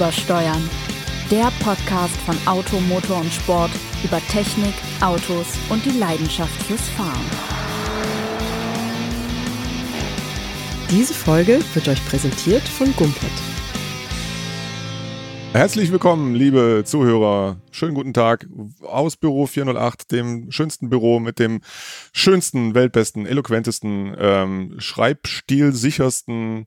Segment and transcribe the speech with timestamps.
[0.00, 0.70] Übersteuern.
[1.30, 3.70] Der Podcast von Auto, Motor und Sport
[4.02, 7.26] über Technik, Autos und die Leidenschaft fürs Fahren.
[10.90, 13.30] Diese Folge wird euch präsentiert von Gumpert.
[15.52, 17.60] Herzlich willkommen, liebe Zuhörer.
[17.70, 18.46] Schönen guten Tag
[18.80, 21.60] aus Büro 408, dem schönsten Büro mit dem
[22.14, 26.66] schönsten, weltbesten, eloquentesten, ähm, schreibstilsichersten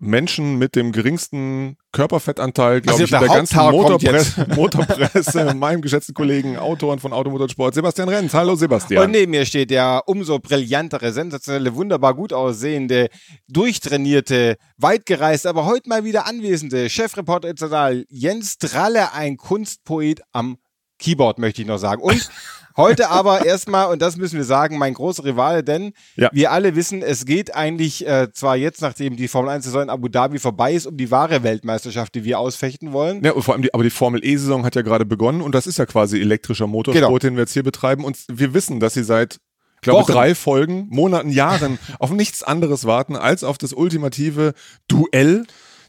[0.00, 5.82] Menschen mit dem geringsten Körperfettanteil, glaube Also ich, in der der ganzen Motorpresse, Motorpresse meinem
[5.82, 8.32] geschätzten Kollegen, Autoren von Automotorsport, Sebastian Renz.
[8.32, 9.04] Hallo Sebastian.
[9.04, 13.08] Und neben mir steht der umso brillantere, sensationelle, wunderbar gut aussehende,
[13.48, 20.56] durchtrainierte, weitgereiste, aber heute mal wieder anwesende Chefreporter international Jens Dralle, ein Kunstpoet am
[20.98, 22.02] Keyboard, möchte ich noch sagen.
[22.02, 22.30] Und
[22.76, 26.30] heute aber erstmal, und das müssen wir sagen, mein großer Rivale, denn Ja.
[26.32, 30.08] wir alle wissen, es geht eigentlich äh, zwar jetzt, nachdem die Formel 1-Saison in Abu
[30.08, 33.24] Dhabi vorbei ist, um die wahre Weltmeisterschaft, die wir ausfechten wollen.
[33.24, 35.66] Ja, und vor allem die, aber die Formel E-Saison hat ja gerade begonnen und das
[35.66, 37.18] ist ja quasi elektrischer Motorsport, Genau.
[37.18, 38.04] den wir jetzt hier betreiben.
[38.04, 39.34] Und wir wissen, dass sie seit,
[39.76, 40.12] ich glaube, Wochen.
[40.12, 44.52] drei Folgen, Monaten, Jahren auf nichts anderes warten als auf das ultimative
[44.88, 45.44] Duell.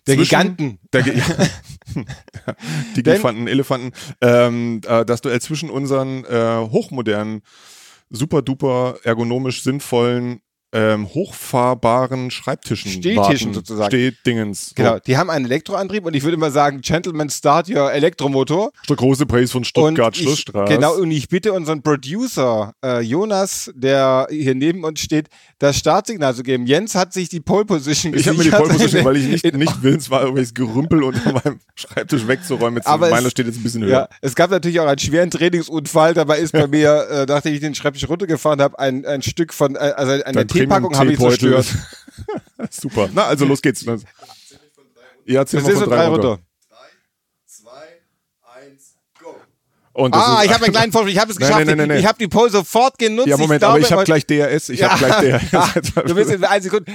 [0.07, 0.79] Der Giganten.
[0.93, 1.13] Der Ge
[2.95, 3.91] die Giganten, Elefanten.
[4.21, 7.41] Ähm, äh, das Duell zwischen unseren äh, hochmodernen,
[8.09, 10.41] super duper ergonomisch sinnvollen,
[10.73, 11.07] ähm,
[11.51, 12.91] hochfahrbaren Schreibtischen.
[12.91, 13.17] Stehtischen
[13.49, 13.53] warten.
[13.53, 13.89] sozusagen.
[13.91, 14.67] Stehtdingens.
[14.69, 14.73] So.
[14.75, 18.71] Genau, die haben einen Elektroantrieb und ich würde mal sagen, Gentlemen, start your Elektromotor.
[18.89, 20.73] Der große Preis von Stuttgart, ich, Schlussstraße.
[20.73, 25.27] Genau, und ich bitte unseren Producer äh, Jonas, der hier neben uns steht,
[25.59, 26.65] das Startsignal zu geben.
[26.65, 28.67] Jens hat sich die Pole Position Ich habe mir die gesichert.
[28.67, 32.77] Pole Position, weil ich nicht, nicht willens war, irgendwelches Gerümpel unter meinem Schreibtisch wegzuräumen.
[32.77, 33.89] Jetzt Aber meiner es- steht jetzt ein bisschen höher.
[33.91, 36.13] Ja, es gab natürlich auch einen schweren Trainingsunfall.
[36.13, 39.75] Dabei ist bei mir, äh, nachdem ich den Schreibtisch runtergefahren habe, ein, ein Stück von,
[39.75, 41.65] äh, also eine Dein Teepackung habe ich zerstört.
[42.69, 43.09] Super.
[43.13, 43.85] Na, also los geht's.
[45.25, 46.39] Ja, zähl mal von drei runter.
[49.93, 51.13] Ah, ich habe einen kleinen Vorsprung.
[51.13, 51.65] Ich habe es Nein, geschafft.
[51.65, 51.99] nein, nein, nein.
[51.99, 53.27] Ich habe die Pole sofort genutzt.
[53.27, 54.69] Ja, Moment, ich aber glaube, ich habe gleich DRS.
[54.69, 55.53] Ich habe gleich DRS.
[55.95, 56.91] Ah, du bist in einer Sekunde.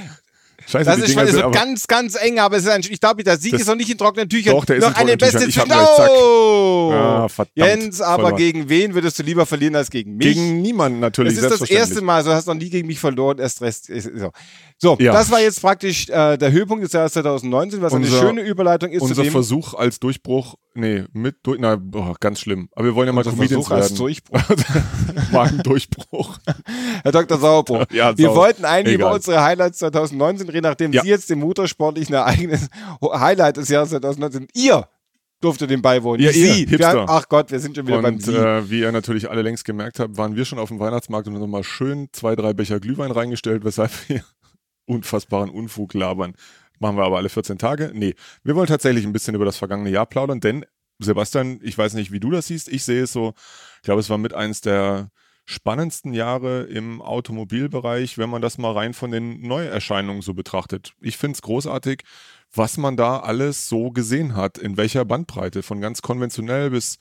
[0.69, 2.99] Scheiße, Das ist Dinger schon sind so ganz, ganz eng, aber es ist ein, ich
[2.99, 4.53] glaube, der Sieg Das- ist noch nicht in trockenen Tüchern.
[4.53, 5.71] Doch, der ist noch in eine beste Tüchern.
[5.71, 6.91] Oh!
[6.93, 7.55] Ah, verdammt.
[7.55, 10.27] Jens, aber gegen wen würdest du lieber verlieren als gegen mich?
[10.27, 13.39] Gegen niemanden natürlich, das ist das erste Mal, so hast noch nie gegen mich verloren,
[13.39, 13.89] erst Rest.
[13.89, 14.31] ist- So,
[14.77, 15.13] so Ja.
[15.13, 18.91] das war jetzt praktisch äh, der Höhepunkt des Jahres 2019, was Unser- eine schöne Überleitung
[18.91, 22.69] ist Unser Versuch als Durchbruch, nee, mit, durch, na, boah, ganz schlimm.
[22.75, 23.97] Aber wir wollen ja mal unser Comedians Versuch als werden.
[23.97, 24.41] Durchbruch.
[25.31, 26.37] Magendurchbruch.
[27.03, 27.37] Herr Dr.
[27.39, 27.85] Sauerbruch.
[27.91, 29.07] Ja, wir wollten eigentlich Egal.
[29.07, 31.01] über unsere Highlights 2019 reden, nachdem Ja.
[31.03, 32.67] Sie jetzt dem motorsportlichen Ereignis
[33.01, 34.87] Highlight des Jahres 2019, ihr
[35.41, 36.21] durfte dem beiwohnen.
[36.23, 36.69] Ja, ihr, Sie.
[36.71, 38.35] Wir haben, ach Gott, wir sind schon wieder beim Und Sie.
[38.35, 41.33] äh, wie ihr natürlich alle längst gemerkt habt, waren wir schon auf dem Weihnachtsmarkt und
[41.35, 44.23] haben nochmal schön zwei, drei Becher Glühwein reingestellt, weshalb wir
[44.85, 46.33] unfassbaren Unfug labern.
[46.79, 47.91] Machen wir aber alle 14 Tage?
[47.93, 48.13] Nee,
[48.43, 50.65] wir wollen tatsächlich ein bisschen über das vergangene Jahr plaudern, denn
[50.99, 53.33] Sebastian, ich weiß nicht, wie du das siehst, ich sehe es so,
[53.77, 55.09] ich glaube, es war mit eins der
[55.49, 60.93] spannendsten Jahre im Automobilbereich, wenn man das mal rein von den Neuerscheinungen so betrachtet.
[60.99, 62.03] Ich finde es großartig,
[62.53, 66.99] was man da alles so gesehen hat, in welcher Bandbreite, von ganz konventionell bis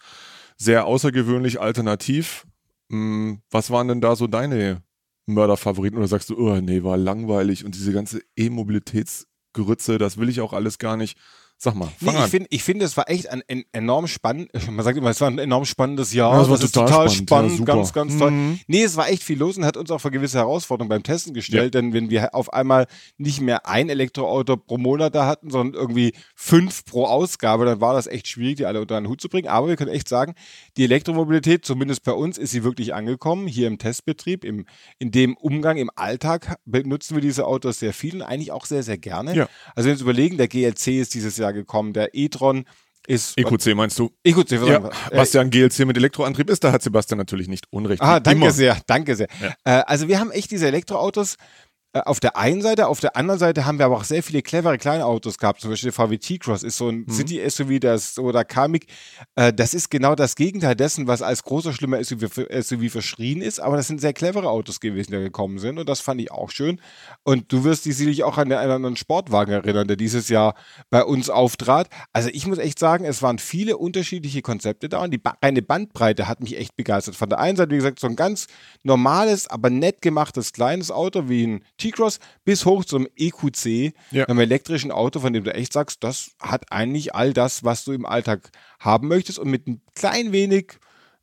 [0.57, 2.47] sehr außergewöhnlich alternativ.
[2.89, 4.85] Hm, Was waren denn da so deine
[5.27, 5.99] Mörderfavoriten?
[5.99, 10.53] Oder sagst du, oh nee, war langweilig und diese ganze E-Mobilitätsgrütze, das will ich auch
[10.53, 11.19] alles gar nicht.
[11.59, 14.51] Sag mal, Nee, ich finde, ich finde, es war echt ein, ein enorm spannend.
[14.71, 16.35] Man sagt immer, es war ein enorm spannendes Jahr.
[16.35, 18.31] Ja, es war total total spannend, spannend, ja, ganz, ganz toll.
[18.31, 18.61] Mhm.
[18.67, 21.33] Nee, es war echt viel los und hat uns auch vor gewisse Herausforderungen beim Testen
[21.33, 22.87] gestellt, denn wenn wir auf einmal
[23.17, 27.95] nicht mehr ein Elektroauto pro Monat da hatten, sondern irgendwie fünf pro Ausgabe, dann war
[27.95, 29.49] das echt schwierig, die alle unter einen Hut zu bringen.
[29.49, 30.35] Aber wir können echt sagen,
[30.77, 33.47] die Elektromobilität, zumindest bei uns, ist sie wirklich angekommen.
[33.47, 34.67] Hier im Testbetrieb, im,
[34.99, 38.83] in dem Umgang im Alltag benutzen wir diese Autos sehr viel und eigentlich auch sehr,
[38.83, 39.35] sehr gerne.
[39.35, 39.49] Ja.
[39.75, 42.65] Also wenn wir uns überlegen, der GLC ist dieses Jahr gekommen, der e-tron
[43.07, 43.39] ist...
[43.39, 44.11] EQC meinst du?
[44.25, 47.67] EQC, was Ja, was ja ein GLC mit Elektroantrieb ist, da hat Sebastian natürlich nicht
[47.71, 48.03] Unrecht.
[48.03, 48.53] Ah, danke immer.
[48.53, 49.29] sehr, danke sehr.
[49.65, 51.37] Äh, also wir haben echt diese Elektroautos
[52.05, 54.79] auf der einen Seite, auf der anderen Seite haben wir aber auch sehr viele clevere
[54.79, 55.61] kleine Autos gehabt.
[55.61, 57.13] Zum Beispiel der VW T-Cross ist so ein Mhm.
[57.13, 58.87] City-SUV, das oder Kamik.
[59.35, 63.61] Äh, das ist genau das Gegenteil dessen, was als großer schlimmer SUV, SUV verschrien ist.
[63.61, 66.31] Aber das sind sehr clevere Autos gewesen, die da gekommen sind und das fand ich
[66.31, 66.81] auch schön.
[67.23, 70.55] Und du wirst dich sicherlich auch an den einen anderen Sportwagen erinnern, der dieses Jahr
[70.91, 71.89] bei uns auftrat.
[72.13, 75.63] Also ich muss echt sagen, es waren viele unterschiedliche Konzepte da und die ba reine
[75.63, 77.17] Bandbreite hat mich echt begeistert.
[77.17, 78.47] Von der einen Seite, wie gesagt, so ein ganz
[78.83, 84.25] normales, aber nett gemachtes kleines Auto wie ein T-Cross bis hoch zum EQC, Ja.
[84.27, 87.93] einem elektrischen Auto, von dem du echt sagst, das hat eigentlich all das, was du
[87.93, 88.51] im Alltag
[88.81, 90.79] haben möchtest und mit ein klein wenig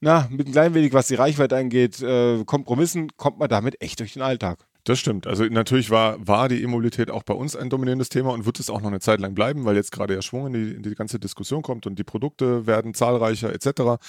[0.06, 4.02] na, mit ein klein wenig, was die Reichweite angeht, äh, Kompromissen, kommt man damit echt
[4.02, 4.60] durch den Alltag.
[4.86, 5.28] Das stimmt.
[5.28, 8.70] Also natürlich war, war die E-Mobilität auch bei uns ein dominierendes Thema und wird es
[8.70, 10.94] auch noch eine Zeit lang bleiben, weil jetzt gerade ja Schwung in die, in die
[10.94, 14.04] ganze Diskussion kommt und die Produkte werden zahlreicher etc.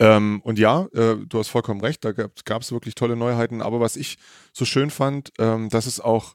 [0.00, 3.62] Ähm, und ja, äh, du hast vollkommen recht, da gab es wirklich tolle Neuheiten.
[3.62, 4.18] Aber was ich
[4.52, 6.34] so schön fand, ähm, dass es auch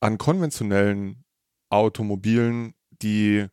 [0.00, 1.24] an konventionellen
[1.68, 2.72] Automobilen,
[3.02, 3.46] die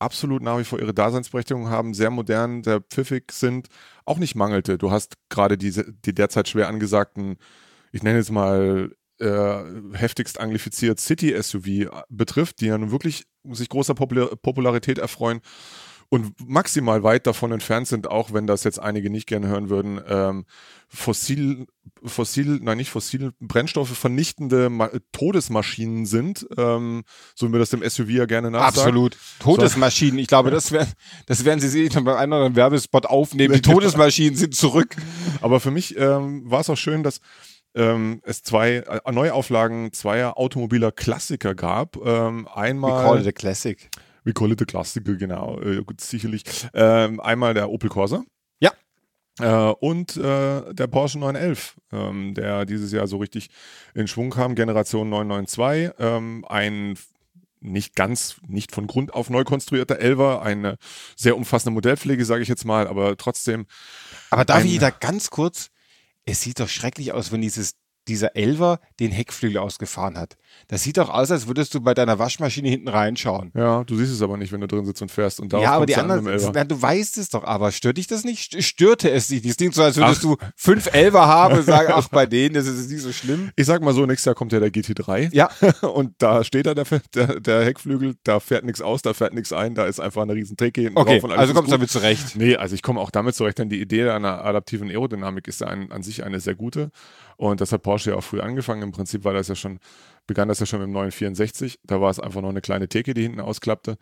[0.00, 3.68] absolut nach wie vor ihre Daseinsberechtigung haben, sehr modern, sehr pfiffig sind,
[4.06, 4.76] auch nicht mangelte.
[4.76, 7.36] Du hast gerade diese, die derzeit schwer angesagten,
[7.92, 8.90] ich nenne es mal
[9.20, 9.62] äh,
[9.92, 15.40] heftigst anglifiziert City-SUV äh, betrifft, die ja nun wirklich sich großer Popul Popularität erfreuen
[16.08, 20.00] und maximal weit davon entfernt sind, auch wenn das jetzt einige nicht gerne hören würden,
[20.06, 20.44] ähm,
[20.88, 21.66] fossil,
[22.04, 27.02] fossil, nein nicht fossil, Brennstoffe vernichtende Ma Todesmaschinen sind, ähm,
[27.34, 28.80] so wie wir das dem SUV ja gerne nachsagen.
[28.80, 29.16] Absolut.
[29.40, 30.86] Todesmaschinen, ich glaube, das, wär,
[31.26, 33.54] das werden Sie noch bei einem oder anderen Werbespot aufnehmen.
[33.54, 34.94] Die Todesmaschinen sind zurück.
[35.40, 37.20] Aber für mich ähm, war es auch schön, dass
[37.74, 41.96] ähm, es zwei äh, Neuauflagen zweier automobiler Klassiker gab.
[42.04, 43.04] Ähm, einmal.
[43.04, 43.90] We call it a classic.
[44.24, 46.44] We call it a Classic, genau, äh, sicherlich.
[46.72, 48.24] Ähm, einmal der Opel Corsa.
[48.58, 48.72] Ja.
[49.38, 53.50] Äh, und äh, der Porsche 911, ähm, der dieses Jahr so richtig
[53.94, 55.94] in Schwung kam, Generation 992.
[55.98, 56.98] Ähm, ein
[57.60, 60.76] nicht ganz, nicht von Grund auf neu konstruierter Elver, eine
[61.16, 63.66] sehr umfassende Modellpflege, sage ich jetzt mal, aber trotzdem.
[64.30, 65.70] Aber darf ich da ganz kurz
[66.24, 67.74] es sieht doch schrecklich aus, wenn dieses
[68.08, 70.36] dieser Elver den Heckflügel ausgefahren hat.
[70.68, 73.50] Das sieht doch aus, als würdest du bei deiner Waschmaschine hinten reinschauen.
[73.54, 75.40] Ja, du siehst es aber nicht, wenn du drin sitzt und fährst.
[75.40, 78.62] Und ja, aber die anderen, na, du weißt es doch, aber stört dich das nicht?
[78.62, 79.42] Störte es dich?
[79.42, 80.22] Das klingt so, als würdest ach.
[80.22, 83.50] du fünf Elver haben und sagen, ach, bei denen ist es nicht so schlimm.
[83.56, 85.30] Ich sag mal so, nächstes Jahr kommt ja der GT3.
[85.32, 85.50] Ja.
[85.82, 89.52] Und da steht da der, der, der Heckflügel, da fährt nichts aus, da fährt nichts
[89.52, 91.30] ein, da ist einfach eine riesen Theke hinten okay, drauf.
[91.30, 92.36] Okay, also kommst du damit zurecht.
[92.36, 95.68] Nee, also ich komme auch damit zurecht, denn die Idee einer adaptiven Aerodynamik ist ja
[95.68, 96.90] ein, an sich eine sehr gute.
[97.36, 98.82] Und das hat Porsche ja auch früh angefangen.
[98.82, 99.78] Im Prinzip war das ja schon,
[100.26, 101.80] begann das ja schon im 964.
[101.84, 103.96] Da war es einfach noch eine kleine Theke, die hinten ausklappte.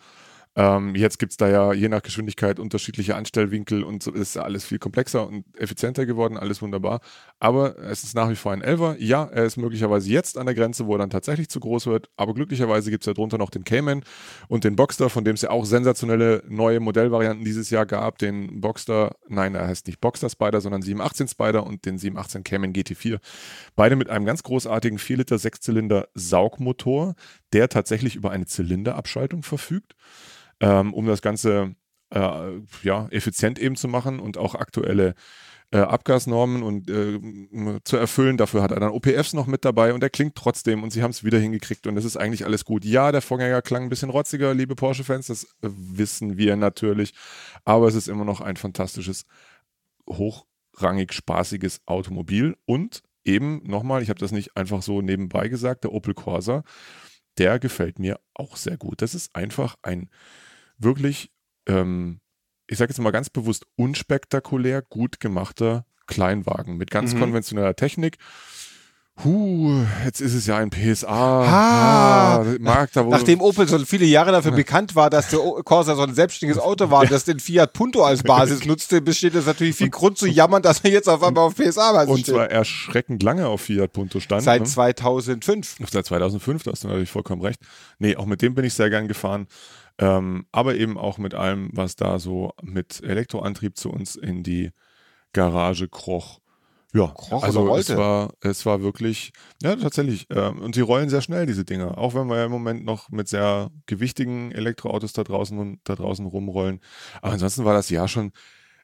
[0.54, 4.66] Ähm, jetzt gibt es da ja je nach Geschwindigkeit unterschiedliche Anstellwinkel und so ist alles
[4.66, 7.00] viel komplexer und effizienter geworden, alles wunderbar.
[7.40, 8.96] Aber es ist nach wie vor ein Elver.
[8.98, 12.10] Ja, er ist möglicherweise jetzt an der Grenze, wo er dann tatsächlich zu groß wird.
[12.16, 14.04] Aber glücklicherweise gibt es ja drunter noch den Cayman
[14.46, 18.18] und den Boxster, von dem es ja auch sensationelle neue Modellvarianten dieses Jahr gab.
[18.18, 22.74] Den Boxster, nein, er heißt nicht Boxster Spider, sondern 718 Spider und den 718 Cayman
[22.74, 23.20] GT4.
[23.74, 27.14] Beide mit einem ganz großartigen 4 Liter Sechszylinder Saugmotor,
[27.54, 29.94] der tatsächlich über eine Zylinderabschaltung verfügt
[30.62, 31.74] ähm, um das Ganze
[32.10, 35.14] äh, ja, effizient eben zu machen und auch aktuelle
[35.72, 37.18] äh, Abgasnormen und äh,
[37.84, 38.36] zu erfüllen.
[38.36, 41.10] Dafür hat er dann OPFs noch mit dabei und er klingt trotzdem und sie haben
[41.10, 42.84] es wieder hingekriegt und es ist eigentlich alles gut.
[42.84, 47.14] Ja, der Vorgänger klang ein bisschen rotziger, liebe Porsche-Fans, das wissen wir natürlich,
[47.64, 49.24] aber es ist immer noch ein fantastisches,
[50.08, 55.92] hochrangig spaßiges Automobil und eben nochmal, ich habe das nicht einfach so nebenbei gesagt, der
[55.92, 56.64] Opel Corsa,
[57.38, 59.00] der gefällt mir auch sehr gut.
[59.00, 60.10] Das ist einfach ein
[60.82, 61.30] wirklich,
[61.66, 62.20] ähm,
[62.66, 67.20] ich sage jetzt mal ganz bewusst, unspektakulär gut gemachter Kleinwagen mit ganz mhm.
[67.20, 68.18] konventioneller Technik.
[69.22, 71.06] Huh, jetzt ist es ja ein PSA.
[71.06, 75.94] Ah, ah Markt, da, Nachdem Opel so viele Jahre dafür bekannt war, dass der Corsa
[75.94, 79.76] so ein selbstständiges Auto war, das den Fiat Punto als Basis nutzte, besteht es natürlich
[79.76, 82.34] viel Grund zu jammern, dass er jetzt auf einmal auf PSA-Basis steht.
[82.34, 84.42] Und zwar erschreckend lange auf Fiat Punto stand.
[84.42, 84.66] Seit ne?
[84.66, 85.76] 2005.
[85.90, 87.60] Seit 2005, da hast du natürlich vollkommen recht.
[87.98, 89.46] Nee, auch mit dem bin ich sehr gern gefahren.
[89.98, 94.70] Ähm, aber eben auch mit allem, was da so mit Elektroantrieb zu uns in die
[95.32, 96.40] Garage kroch.
[96.94, 99.32] Ja, kroch also es war, es war wirklich,
[99.62, 101.96] ja tatsächlich, ähm, und sie rollen sehr schnell, diese Dinger.
[101.96, 106.26] Auch wenn wir ja im Moment noch mit sehr gewichtigen Elektroautos da draußen, da draußen
[106.26, 106.80] rumrollen.
[107.22, 108.32] Aber ansonsten war das Jahr schon,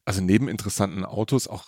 [0.06, 1.66] also neben interessanten Autos auch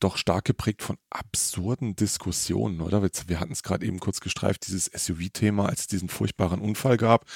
[0.00, 3.02] doch stark geprägt von absurden Diskussionen, oder?
[3.02, 7.26] Wir hatten es gerade eben kurz gestreift, dieses SUV-Thema, als es diesen furchtbaren Unfall gab,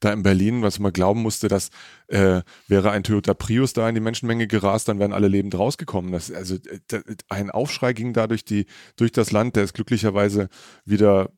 [0.00, 1.70] da in Berlin, was man glauben musste, dass
[2.08, 6.12] äh, wäre ein Toyota Prius da in die Menschenmenge gerast, dann wären alle lebend rausgekommen.
[6.12, 10.48] Das, also äh, ein Aufschrei ging da durch, die, durch das Land, der ist glücklicherweise
[10.84, 11.30] wieder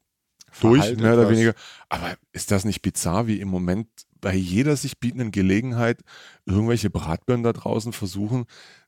[0.61, 1.55] durch, mehr oder weniger.
[1.89, 3.89] Aber ist das nicht bizarr, wie im Moment
[4.21, 6.01] bei jeder sich bietenden Gelegenheit
[6.47, 8.47] irgendwelche Bratbirnen da draußen versuchen,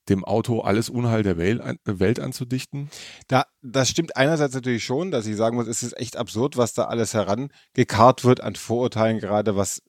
[0.09, 2.91] dem Auto alles Unheil der Welt, anzudichten?
[3.29, 6.75] Da, das stimmt einerseits natürlich schon, dass ich sagen muss, es ist echt absurd, was
[6.75, 9.83] da alles herangekarrt wird an Vorurteilen, gerade was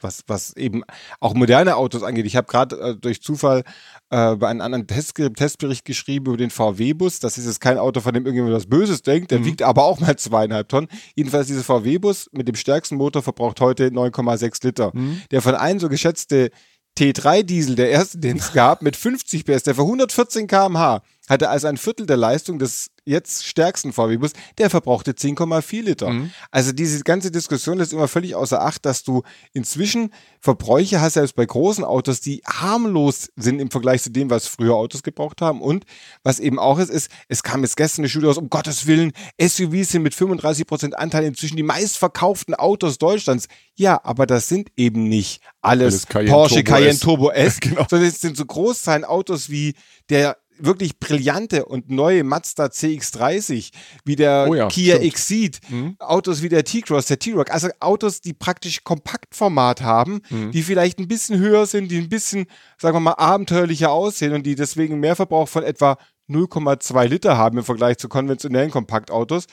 [0.00, 0.82] was, was eben
[1.20, 2.26] auch moderne Autos angeht.
[2.26, 3.62] Ich habe gerade äh, durch Zufall
[4.10, 7.20] äh, bei einem anderen Test, Testbericht geschrieben über den VW-Bus.
[7.20, 9.30] Das ist jetzt kein Auto, von dem irgendjemand was Böses denkt.
[9.30, 9.46] Der mhm.
[9.46, 10.88] wiegt aber auch mal zweieinhalb Tonnen.
[11.16, 14.90] Jedenfalls dieser VW-Bus mit dem stärksten Motor verbraucht heute 9,6 Liter.
[14.94, 15.22] Mhm.
[15.30, 16.50] Der von allen so geschätzte
[16.98, 21.66] T3-Diesel, der erste, den es gab, mit 50 PS, der für 114 km/h hatte also
[21.66, 26.10] ein Viertel der Leistung des jetzt stärksten VW-Bus, der verbrauchte 10,4 Liter.
[26.10, 26.30] Mhm.
[26.50, 31.34] Also diese ganze Diskussion ist immer völlig außer Acht, dass du inzwischen Verbräuche hast, selbst
[31.34, 35.62] bei großen Autos, die harmlos sind im Vergleich zu dem, was früher Autos gebraucht haben.
[35.62, 35.84] Und
[36.22, 39.12] was eben auch ist, ist, es kam jetzt gestern eine Studie aus, um Gottes Willen,
[39.40, 43.48] SUVs sind mit 35 Prozent Anteil inzwischen die meistverkauften Autos Deutschlands.
[43.74, 47.00] Ja, aber das sind eben nicht alles, alles Cayenne Porsche Turbo Cayenne S.
[47.00, 47.86] Turbo S, genau.
[47.88, 49.74] sondern es sind so Großzahlen Autos wie
[50.10, 53.70] der wirklich brillante und neue Mazda CX30,
[54.04, 55.12] wie der oh ja, Kia stimmt.
[55.12, 55.96] Exceed, mhm.
[55.98, 60.52] Autos wie der T-Cross, der T-Rock, also Autos, die praktisch Kompaktformat haben, mhm.
[60.52, 62.46] die vielleicht ein bisschen höher sind, die ein bisschen,
[62.78, 65.98] sagen wir mal, abenteuerlicher aussehen und die deswegen mehr Verbrauch von etwa
[66.28, 69.46] 0,2 Liter haben im Vergleich zu konventionellen Kompaktautos.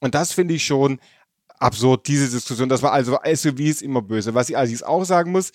[0.00, 0.98] Und das finde ich schon
[1.58, 4.34] absurd, diese Diskussion, dass man also SUVs immer böse.
[4.34, 5.52] Was ich allerdings auch sagen muss,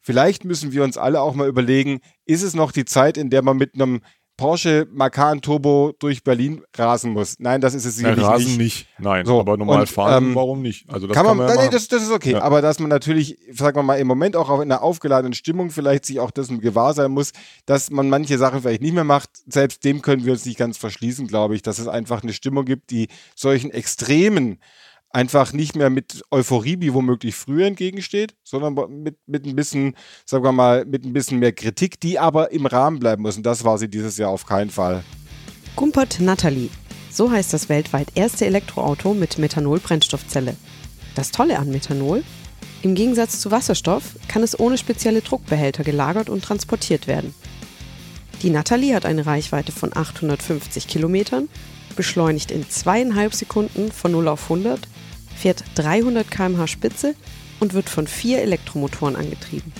[0.00, 3.42] vielleicht müssen wir uns alle auch mal überlegen, ist es noch die Zeit, in der
[3.42, 4.00] man mit einem
[4.36, 7.36] Porsche Macan Turbo durch Berlin rasen muss.
[7.38, 8.58] Nein, das ist es sicherlich ja, rasen nicht.
[8.58, 8.86] nicht.
[8.98, 10.88] Nein, so, aber normal und, fahren, ähm, warum nicht?
[10.88, 12.32] Also das kann man, kann man ja das, das, ist okay.
[12.32, 12.42] Ja.
[12.42, 16.06] Aber dass man natürlich, sagen wir mal, im Moment auch in einer aufgeladenen Stimmung vielleicht
[16.06, 17.32] sich auch dessen gewahr sein muss,
[17.66, 19.30] dass man manche Sachen vielleicht nicht mehr macht.
[19.46, 22.64] Selbst dem können wir uns nicht ganz verschließen, glaube ich, dass es einfach eine Stimmung
[22.64, 24.58] gibt, die solchen extremen
[25.12, 30.44] einfach nicht mehr mit Euphorie wie womöglich früher entgegensteht, sondern mit, mit ein bisschen, sagen
[30.44, 33.36] wir mal, mit ein bisschen mehr Kritik, die aber im Rahmen bleiben muss.
[33.36, 35.04] Und das war sie dieses Jahr auf keinen Fall.
[35.76, 36.70] Gumpert Natalie.
[37.10, 40.56] So heißt das weltweit erste Elektroauto mit Methanol-Brennstoffzelle.
[41.14, 42.24] Das Tolle an Methanol?
[42.80, 47.34] Im Gegensatz zu Wasserstoff kann es ohne spezielle Druckbehälter gelagert und transportiert werden.
[48.42, 51.48] Die Natalie hat eine Reichweite von 850 Kilometern,
[51.94, 54.80] beschleunigt in zweieinhalb Sekunden von 0 auf 100
[55.36, 57.14] fährt 300 km/h Spitze
[57.60, 59.72] und wird von vier Elektromotoren angetrieben.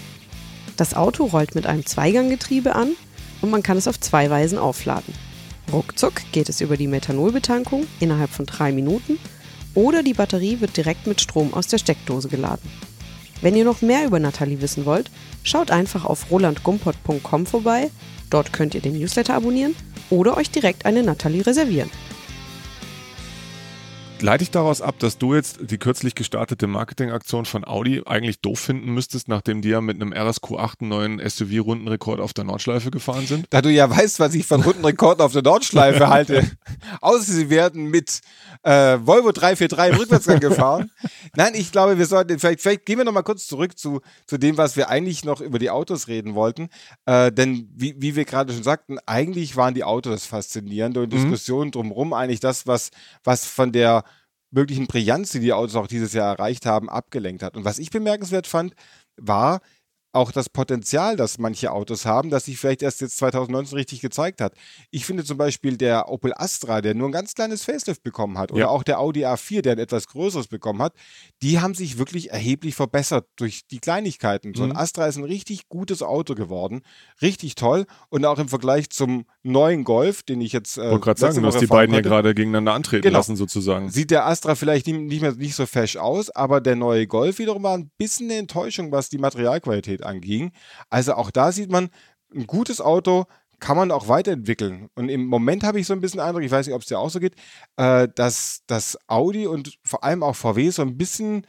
[0.77, 2.93] Das Auto rollt mit einem Zweiganggetriebe an
[3.41, 5.15] und man kann es auf zwei Weisen aufladen.
[5.73, 9.19] Ruckzuck geht es über die Methanolbetankung innerhalb von drei Minuten
[9.75, 12.71] oder die Batterie wird direkt mit Strom aus der Steckdose geladen.
[13.41, 15.11] Wenn ihr noch mehr über Nathalie wissen wollt,
[15.43, 17.91] schaut einfach auf rolandgumpert.com vorbei.
[18.31, 19.75] Dort könnt ihr den Newsletter abonnieren
[20.11, 21.91] oder euch direkt eine Nathalie reservieren
[24.23, 28.61] leite ich daraus ab, dass du jetzt die kürzlich gestartete Marketingaktion von Audi eigentlich doof
[28.61, 33.27] finden müsstest, nachdem die ja mit einem RSQ8 einen neuen SUV-Rundenrekord auf der Nordschleife gefahren
[33.27, 33.47] sind?
[33.51, 36.51] Da du ja weißt, was ich von Rundenrekorden auf der Nordschleife halte.
[37.01, 38.21] Außer sie werden mit
[38.63, 40.91] äh, Volvo 343 im Rückwärtsgang gefahren.
[41.35, 44.57] Nein, ich glaube, wir sollten, vielleicht, vielleicht gehen wir nochmal kurz zurück zu, zu dem,
[44.57, 46.69] was wir eigentlich noch über die Autos reden wollten.
[47.07, 51.13] Äh, denn wie, wie wir gerade schon sagten, eigentlich waren die Autos das Faszinierende und
[51.13, 51.17] mhm.
[51.17, 52.91] Diskussionen drumherum eigentlich das, was,
[53.25, 54.05] was von der
[54.53, 57.57] möglichen Brillanz, die die Autos auch dieses Jahr erreicht haben, abgelenkt hat.
[57.57, 58.75] Und was ich bemerkenswert fand,
[59.17, 59.61] war,
[60.13, 64.41] auch das Potenzial, das manche Autos haben, das sich vielleicht erst jetzt 2019 richtig gezeigt
[64.41, 64.55] hat.
[64.91, 68.53] Ich finde zum Beispiel der Opel Astra, der nur ein ganz kleines Facelift bekommen hat,
[68.53, 68.69] oder ja.
[68.69, 70.93] auch der Audi A4, der ein etwas größeres bekommen hat,
[71.41, 74.55] die haben sich wirklich erheblich verbessert durch die Kleinigkeiten.
[74.55, 74.77] So ein mhm.
[74.77, 76.83] Astra ist ein richtig gutes Auto geworden,
[77.23, 80.77] richtig toll und auch im Vergleich zum neuen Golf, den ich jetzt.
[80.77, 83.19] Äh, wollte gerade sagen, du hast die beiden ja gerade gegeneinander antreten genau.
[83.19, 83.91] lassen, sozusagen.
[83.91, 87.39] Sieht der Astra vielleicht nicht, nicht mehr nicht so fesch aus, aber der neue Golf
[87.39, 90.53] wiederum war ein bisschen eine Enttäuschung, was die Materialqualität anging.
[90.91, 91.91] Also auch da sieht man,
[92.35, 93.27] ein gutes Auto
[93.61, 94.89] kann man auch weiterentwickeln.
[94.95, 96.99] Und im Moment habe ich so ein bisschen Eindruck, ich weiß nicht, ob es dir
[96.99, 97.37] auch so geht,
[97.77, 101.47] äh, dass, dass Audi und vor allem auch VW so ein bisschen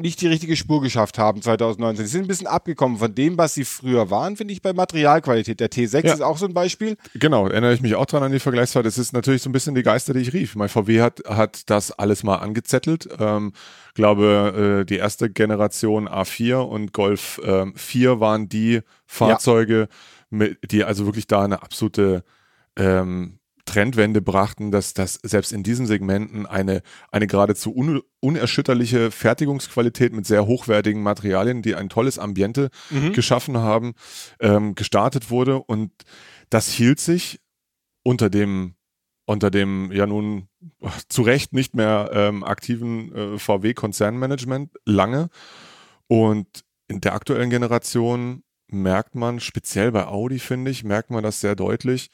[0.00, 2.06] nicht die richtige Spur geschafft haben 2019.
[2.06, 5.60] Sie sind ein bisschen abgekommen von dem, was sie früher waren, finde ich, bei Materialqualität.
[5.60, 6.14] Der T6 ja.
[6.14, 6.96] ist auch so ein Beispiel.
[7.14, 8.86] Genau, erinnere ich mich auch dran an die Vergleichszeit.
[8.86, 10.56] Es ist natürlich so ein bisschen die Geister, die ich rief.
[10.56, 13.08] Mein VW hat, hat das alles mal angezettelt.
[13.18, 13.52] Ähm,
[13.98, 19.86] glaube, äh, die erste Generation A4 und Golf äh, 4 waren die Fahrzeuge, ja.
[20.30, 22.22] mit, die also wirklich da eine absolute
[22.76, 23.37] ähm,
[23.68, 26.80] Trendwende brachten, dass das selbst in diesen Segmenten eine,
[27.12, 33.12] eine geradezu un, unerschütterliche Fertigungsqualität mit sehr hochwertigen Materialien, die ein tolles Ambiente mhm.
[33.12, 33.92] geschaffen haben,
[34.40, 35.58] ähm, gestartet wurde.
[35.58, 35.92] Und
[36.48, 37.40] das hielt sich
[38.02, 38.74] unter dem,
[39.26, 40.48] unter dem ja nun
[41.08, 45.28] zu Recht nicht mehr ähm, aktiven äh, VW-Konzernmanagement lange.
[46.06, 51.42] Und in der aktuellen Generation merkt man, speziell bei Audi, finde ich, merkt man das
[51.42, 52.10] sehr deutlich,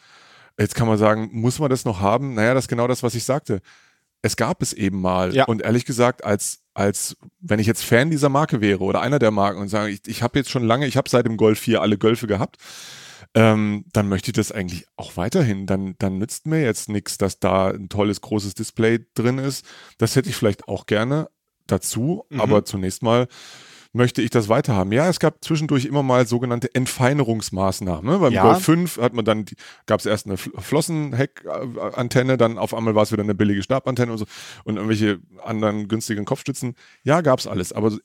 [0.58, 2.34] Jetzt kann man sagen, muss man das noch haben?
[2.34, 3.60] Naja, das ist genau das, was ich sagte.
[4.22, 5.34] Es gab es eben mal.
[5.34, 5.44] Ja.
[5.44, 9.30] Und ehrlich gesagt, als, als wenn ich jetzt Fan dieser Marke wäre oder einer der
[9.30, 11.82] Marken und sage, ich, ich habe jetzt schon lange, ich habe seit dem Golf 4
[11.82, 12.56] alle Golfe gehabt,
[13.34, 15.66] ähm, dann möchte ich das eigentlich auch weiterhin.
[15.66, 19.66] Dann, dann nützt mir jetzt nichts, dass da ein tolles, großes Display drin ist.
[19.98, 21.28] Das hätte ich vielleicht auch gerne
[21.66, 22.40] dazu, mhm.
[22.40, 23.26] aber zunächst mal
[23.94, 24.92] möchte ich das weiterhaben?
[24.92, 28.04] Ja, es gab zwischendurch immer mal sogenannte Entfeinerungsmaßnahmen.
[28.12, 28.18] Ne?
[28.18, 28.42] Beim Ja.
[28.42, 29.46] Golf 5 hat man dann,
[29.86, 34.12] gab es erst eine Fl- Flossenheckantenne, dann auf einmal war es wieder eine billige Stabantenne
[34.12, 34.26] und so
[34.64, 36.74] und irgendwelche anderen günstigen Kopfstützen.
[37.04, 37.72] Ja, gab es alles.
[37.72, 37.96] Aber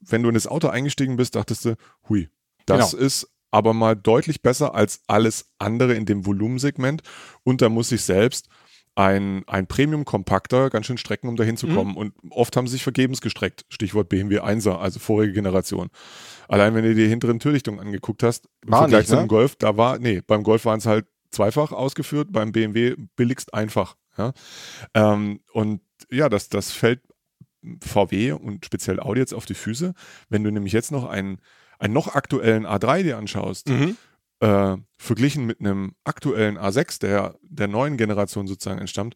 [0.00, 1.74] wenn du in das Auto eingestiegen bist, dachtest du,
[2.08, 2.28] hui,
[2.66, 3.02] das Genau.
[3.04, 7.02] ist aber mal deutlich besser als alles andere in dem Volumensegment.
[7.42, 8.48] Und da muss ich selbst
[8.96, 11.74] ein, ein Premium-Kompakter ganz schön strecken, um dahin zu Mhm.
[11.74, 11.96] kommen.
[11.96, 13.64] Und oft haben sie sich vergebens gestreckt.
[13.68, 15.88] Stichwort BMW 1er, also vorige Generation.
[16.48, 19.22] Allein wenn du dir die hinteren Türlichtungen angeguckt hast, im War Vergleich nicht, zu ne?
[19.22, 23.54] dem Golf, da war, nee, beim Golf waren es halt zweifach ausgeführt, beim BMW billigst
[23.54, 23.96] einfach.
[24.18, 24.32] Ja?
[24.94, 25.80] Ähm, und
[26.10, 27.00] ja, das, das fällt
[27.82, 29.94] VW und speziell Audi jetzt auf die Füße.
[30.28, 31.38] Wenn du nämlich jetzt noch einen,
[31.78, 33.96] einen noch aktuellen A3 dir anschaust, Mhm.
[34.40, 39.14] Äh, verglichen mit einem aktuellen A6, der der neuen Generation sozusagen entstammt,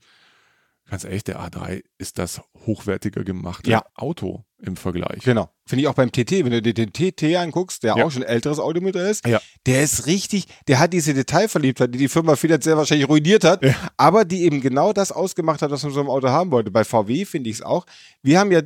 [0.88, 3.84] ganz ehrlich, der A3 ist das hochwertiger gemachte Ja.
[3.94, 5.22] Auto im Vergleich.
[5.24, 5.50] Genau.
[5.66, 8.04] Finde ich auch beim TT, wenn du dir den TT anguckst, der Ja.
[8.04, 9.40] auch schon ein älteres Automodell ist, Ja.
[9.66, 13.62] der ist richtig, der hat diese Detailverliebtheit, die die Firma finanziell wahrscheinlich ruiniert hat,
[13.96, 16.70] aber die eben genau das ausgemacht hat, was man so im Auto haben wollte.
[16.70, 17.86] Bei VW finde ich es auch.
[18.22, 18.60] Wir haben ja,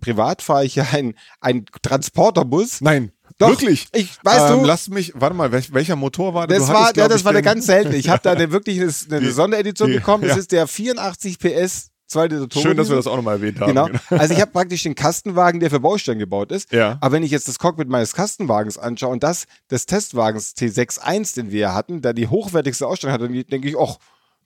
[0.00, 2.80] privat fahre ich ja einen, einen Transporterbus.
[2.80, 3.88] Nein, Doch, wirklich.
[3.92, 6.96] Ich, weißt ähm, du, Lass mich, warte mal, welch, welcher Motor war das war, hattest,
[6.96, 7.94] ja, das war der ganz selten.
[7.94, 10.24] Ich habe da eine, wirklich eine, eine Sonderedition bekommen.
[10.24, 10.38] Das ja.
[10.38, 12.68] ist der 84 PS 2 Liter Turbo.
[12.68, 13.68] Schön, dass wir das auch nochmal erwähnt haben.
[13.68, 13.88] Genau.
[14.10, 16.72] Also ich habe praktisch den Kastenwagen, der für Baustellen gebaut ist.
[16.72, 16.98] Ja.
[17.00, 21.50] Aber wenn ich jetzt das Cockpit meines Kastenwagens anschaue und das des Testwagens T61, den
[21.50, 23.96] wir hatten, der die hochwertigste Ausstattung hat, dann denke ich, ach,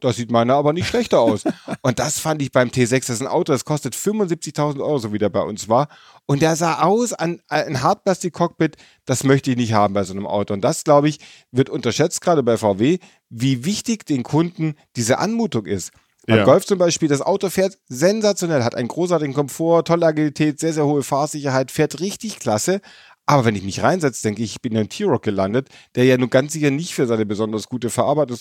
[0.05, 1.45] das sieht meiner aber nicht schlechter aus.
[1.83, 5.13] und das fand ich beim T6, das ist ein Auto, das kostet 75.000 Euro, so
[5.13, 5.89] wie der bei uns war.
[6.27, 10.27] Und der sah aus, an, ein Hartplastik-Cockpit, das möchte ich nicht haben bei so einem
[10.27, 10.55] Auto.
[10.55, 11.19] Und das, glaube ich,
[11.51, 12.99] wird unterschätzt, gerade bei VW,
[13.31, 15.91] wie wichtig den Kunden diese Anmutung ist.
[16.27, 16.45] Beim Ja.
[16.45, 20.87] Golf zum Beispiel, das Auto fährt sensationell, hat einen großartigen Komfort, tolle Agilität, sehr, sehr
[20.87, 22.81] hohe Fahrsicherheit, fährt richtig klasse.
[23.27, 26.17] Aber wenn ich mich reinsetze, denke ich, ich bin in einem T-Rock gelandet, der ja
[26.19, 28.39] nun ganz sicher nicht für seine besonders gute Verarbeitung,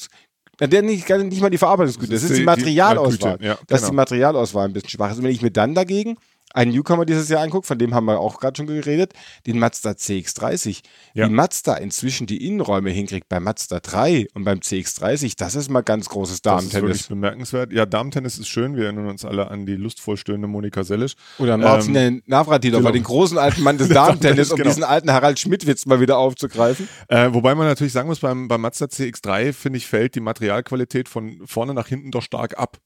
[0.59, 2.45] der nicht, gar nicht mal die Verarbeitung ist gut, das, Das ist die die- die
[2.45, 3.33] Materialauswahl.
[3.37, 3.89] Güte, ja, dass genau.
[3.91, 5.17] die Materialauswahl ein bisschen schwach ist.
[5.17, 6.17] Und wenn ich mir dann dagegen
[6.53, 9.13] einen Newcomer dieses Jahr angucke, von dem haben wir auch gerade schon geredet,
[9.45, 10.81] den Mazda CX-30.
[11.13, 11.27] Ja.
[11.27, 15.81] Wie Mazda inzwischen die Innenräume hinkriegt bei Mazda 3 und beim CX-30, das ist mal
[15.81, 17.07] ganz großes Das ist wirklich Damentennis.
[17.07, 17.73] bemerkenswert.
[17.73, 18.75] Ja, Damentennis ist schön.
[18.75, 21.13] Wir erinnern uns alle an die lustvoll stöhnende Monika Sellisch.
[21.39, 22.91] Oder Martin Ähm, Navratilov, genau.
[22.91, 24.69] den großen alten Mann des Damentennis, Damentennis, um genau.
[24.69, 26.87] diesen alten Harald Schmidt-Witz mal wieder aufzugreifen.
[27.07, 31.09] Äh, wobei man natürlich sagen muss, beim, beim Mazda CX3, finde ich, fällt die Materialqualität
[31.09, 32.77] von vorne nach hinten doch stark ab.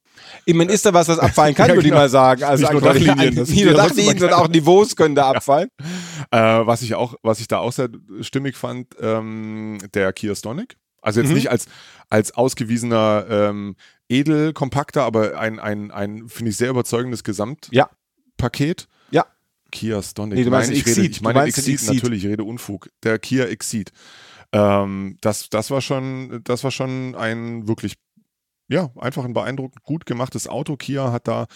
[0.45, 2.01] Ich meine, ist da was, was abfallen kann, Ja, würde ich genau.
[2.03, 2.43] mal sagen.
[2.43, 5.69] Also Nicht nur Dachlinien, das Nicht nur ja Dachlinien, sondern auch Niveaus können da abfallen.
[6.31, 7.87] Äh, was ich auch, was ich da auch sehr
[8.21, 10.75] stimmig fand, ähm, der Kia Stonic.
[11.01, 11.35] Also jetzt Mhm.
[11.35, 11.67] nicht als,
[12.09, 13.75] als ausgewiesener ähm,
[14.09, 18.87] Edelkompakter, aber ein, ein, ein finde ich, sehr überzeugendes Gesamtpaket.
[19.11, 19.21] Ja.
[19.21, 19.25] Ja.
[19.71, 20.37] Kia Stonic.
[20.37, 20.97] Nee, du meinst Nein, ich Exceed.
[21.03, 21.95] rede, ich meine Exceed, Exceed.
[21.95, 22.89] natürlich, ich rede Unfug.
[23.03, 23.91] Der Kia Exceed.
[24.53, 27.95] Ähm, das, das war schon, das war schon ein wirklich
[28.69, 30.75] ja, einfach ein beeindruckend gut gemachtes Auto.
[30.75, 31.47] Kia hat da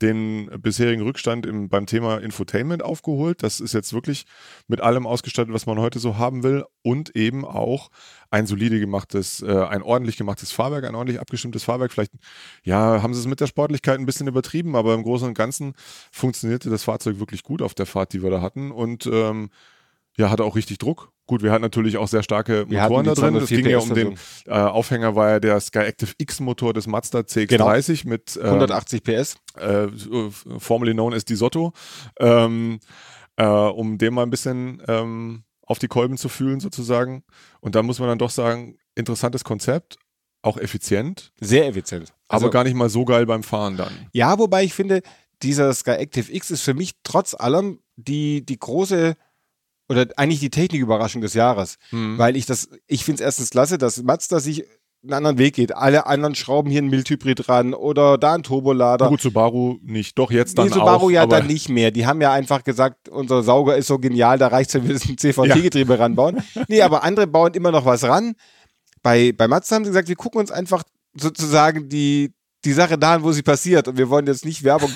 [0.00, 3.42] den bisherigen Rückstand im, beim Thema Infotainment aufgeholt.
[3.42, 4.24] Das ist jetzt wirklich
[4.68, 6.64] mit allem ausgestattet, was man heute so haben will.
[6.82, 7.90] Und eben auch
[8.30, 11.92] ein solide gemachtes, äh, ein ordentlich gemachtes Fahrwerk, ein ordentlich abgestimmtes Fahrwerk.
[11.92, 12.12] Vielleicht,
[12.62, 15.74] ja, haben sie es mit der Sportlichkeit ein bisschen übertrieben, aber im Großen und Ganzen
[16.12, 18.70] funktionierte das Fahrzeug wirklich gut auf der Fahrt, die wir da hatten.
[18.70, 19.50] Und ähm,
[20.16, 21.12] ja, hatte auch richtig Druck.
[21.30, 23.36] Gut, wir hatten natürlich auch sehr starke Motoren da drin.
[23.36, 26.40] Es 204 ging ja PS um den äh, Aufhänger, war ja der Sky Active X
[26.40, 29.36] Motor des Mazda CX-30 mit ähm, 180 PS.
[29.54, 29.86] äh,
[30.58, 31.72] formerly known as Di Sotto,
[32.18, 32.80] ähm,
[33.36, 37.22] äh, um dem mal ein bisschen ähm, auf die Kolben zu fühlen sozusagen.
[37.60, 39.98] Und da muss man dann doch sagen, interessantes Konzept,
[40.42, 42.12] auch effizient, Sehr effizient.
[42.26, 43.92] Also, aber gar nicht mal so geil beim Fahren dann.
[44.12, 45.00] ja, wobei ich finde,
[45.44, 49.14] dieser Sky Active X ist für mich trotz allem die, die große
[49.90, 51.76] oder eigentlich die Techniküberraschung des Jahres.
[51.90, 52.16] Hm.
[52.16, 54.64] Weil ich das, ich finde es erstens klasse, dass Mazda sich
[55.02, 55.74] einen anderen Weg geht.
[55.74, 59.08] Alle anderen schrauben hier ein Mildhybrid ran oder da ein Turbolader.
[59.08, 61.10] Gut, Subaru nicht, doch jetzt dann nee, Subaru auch.
[61.10, 61.90] ja dann nicht mehr.
[61.90, 64.94] Die haben ja einfach gesagt, unser Sauger ist so genial, da reicht es, wenn wir
[64.94, 66.40] das ein CVT-Getriebe ranbauen.
[66.68, 68.34] Nee, aber andere bauen immer noch was ran.
[69.02, 72.32] Bei, bei Mazda haben sie gesagt, wir gucken uns einfach sozusagen die,
[72.64, 73.88] die Sache da an, wo sie passiert.
[73.88, 74.92] Und wir wollen jetzt nicht Werbung.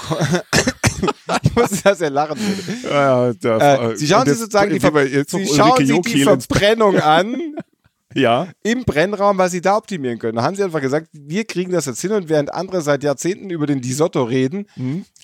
[1.42, 2.38] ich muss ja sehr lachen.
[2.84, 7.36] Ja, ja, Äh, sie schauen sich sozusagen die, Ver sie schauen sich die Verbrennung an
[8.14, 8.48] Ja.
[8.62, 10.36] im Brennraum, was sie da optimieren können.
[10.36, 13.50] Da haben sie einfach gesagt, wir kriegen das jetzt hin und während andere seit Jahrzehnten
[13.50, 14.66] über den Disotto reden,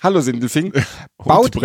[0.01, 0.73] hallo Sindelfing,
[1.17, 1.55] baut,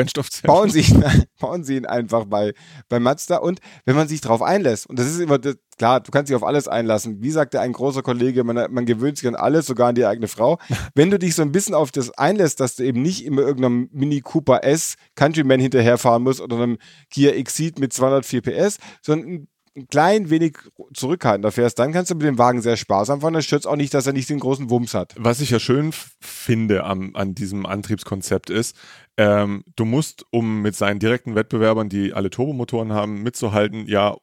[0.45, 1.05] bauen, sie ihn,
[1.41, 2.53] bauen sie ihn einfach bei,
[2.89, 6.11] bei Mazda und wenn man sich darauf einlässt, und das ist immer, das, klar, du
[6.11, 9.35] kannst dich auf alles einlassen, wie sagte ein großer Kollege, man, man gewöhnt sich an
[9.35, 10.59] alles, sogar an die eigene Frau.
[10.95, 13.89] Wenn du dich so ein bisschen auf das einlässt, dass du eben nicht immer irgendeinem
[13.93, 16.79] Mini Cooper S Countryman hinterherfahren musst oder einem
[17.11, 20.57] Kia Exceed mit 204 PS, sondern ein ein klein wenig
[20.95, 23.35] zurückhaltender fährst, dann kannst du mit dem Wagen sehr sparsam fahren.
[23.35, 25.15] Das stört auch nicht, dass er nicht den großen Wumms hat.
[25.19, 28.77] Was ich ja schön finde am, an diesem Antriebskonzept ist,
[29.17, 34.17] ähm, du musst, um mit seinen direkten Wettbewerbern, die alle Turbomotoren haben, mitzuhalten, ja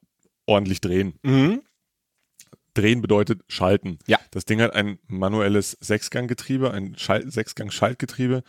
[0.45, 1.19] ordentlich drehen.
[2.73, 3.99] Drehen bedeutet schalten.
[4.07, 4.19] Ja.
[4.31, 8.43] Das Ding hat ein manuelles Sechsganggetriebe, ein Schal Sechsgang-Schaltgetriebe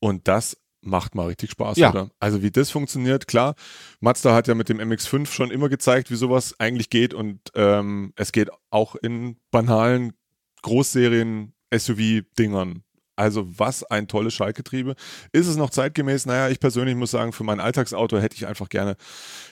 [0.00, 0.56] und das
[0.88, 1.90] macht mal richtig Spaß, Ja.
[1.90, 2.10] oder?
[2.18, 3.54] Also wie das funktioniert, klar.
[4.00, 8.12] Mazda hat ja mit dem MX5 schon immer gezeigt, wie sowas eigentlich geht und ähm,
[8.16, 10.14] es geht auch in banalen
[10.62, 12.82] Großserien SUV-Dingern.
[13.18, 14.94] Also was ein tolles Schaltgetriebe.
[15.32, 16.24] Ist es noch zeitgemäß?
[16.26, 18.96] Naja, ich persönlich muss sagen, für mein Alltagsauto hätte ich einfach gerne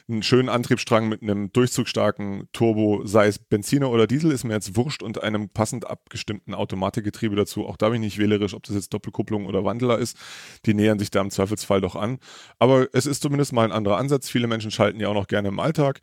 [0.09, 4.77] einen schönen Antriebsstrang mit einem durchzugstarken Turbo, sei es Benziner oder Diesel, ist mir jetzt
[4.77, 7.67] wurscht und einem passend abgestimmten Automatikgetriebe dazu.
[7.67, 10.17] Auch da bin ich nicht wählerisch, ob das jetzt Doppelkupplung oder Wandler ist.
[10.65, 12.19] Die nähern sich da im Zweifelsfall doch an.
[12.61, 14.29] Aber es ist zumindest mal ein anderer Ansatz.
[14.29, 16.01] Viele Menschen schalten ja auch noch gerne im Alltag.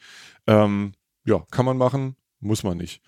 [0.47, 0.91] Ähm,
[1.26, 3.02] ja, kann man machen, muss man nicht.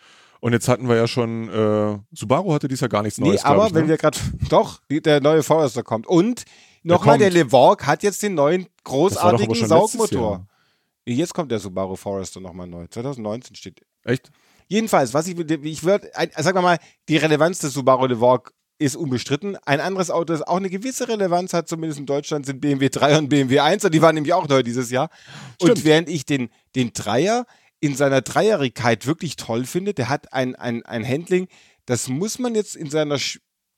[0.45, 3.41] Und jetzt hatten wir ja schon, äh, Subaru hatte dies ja gar nichts Nee, Neues,
[3.41, 3.89] glaub aber ich, wenn ne?
[3.89, 6.05] wir gerade, doch, der neue Forester kommt.
[6.05, 6.45] Und
[6.83, 7.39] nochmal, der kommt.
[7.39, 10.31] Levorg hat jetzt den neuen großartigen Saugmotor.
[10.33, 10.47] Jahr.
[11.07, 12.85] Jetzt kommt der Subaru Forester nochmal neu.
[12.85, 13.81] 2019 steht.
[14.03, 14.29] Echt?
[14.67, 16.77] Jedenfalls, was ich, ich würde, sagen wir mal,
[17.09, 19.57] die Relevanz des Subaru Levorg ist unbestritten.
[19.65, 23.17] Ein anderes Auto, das auch eine gewisse Relevanz hat, zumindest in Deutschland, sind BMW 3
[23.17, 23.83] und BMW 1.
[23.83, 25.09] Und die waren nämlich auch neu dieses Jahr.
[25.59, 25.85] Und Stimmt.
[25.85, 27.47] während ich den, den Dreier
[27.85, 31.47] in seiner Dreierigkeit wirklich toll finde, der hat ein, ein, ein Handling,
[31.85, 33.19] das muss man jetzt in seiner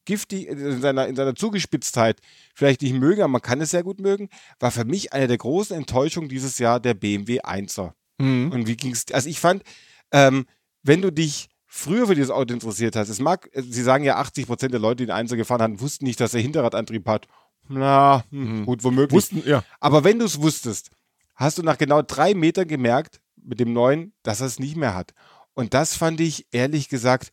[0.06, 2.22] giftig, in seiner, in seiner Zugespitztheit
[2.56, 5.38] vielleicht nicht mögen, aber man kann es sehr gut mögen, war für mich eine der
[5.38, 7.92] großen Enttäuschungen dieses Jahr der BMW 1er.
[8.18, 8.52] Mhm.
[8.54, 9.06] Und wie ging's?
[9.12, 9.64] Also ich fand,
[10.12, 10.46] ähm,
[10.84, 14.16] wenn du dich früher für dieses Auto interessiert hast, es mag, äh, sie sagen ja,
[14.16, 17.28] 80 Prozent der Leute, die den Einser gefahren haben, wussten nicht, dass er Hinterradantrieb hat.
[17.68, 19.18] Na, hm, gut, womöglich.
[19.18, 19.66] Wussten, ja.
[19.82, 20.92] Aber wenn du es wusstest,
[21.36, 24.94] hast du nach genau drei Metern gemerkt, mit dem neuen, dass er es nicht mehr
[24.94, 25.14] hat.
[25.54, 27.32] Und das fand ich ehrlich gesagt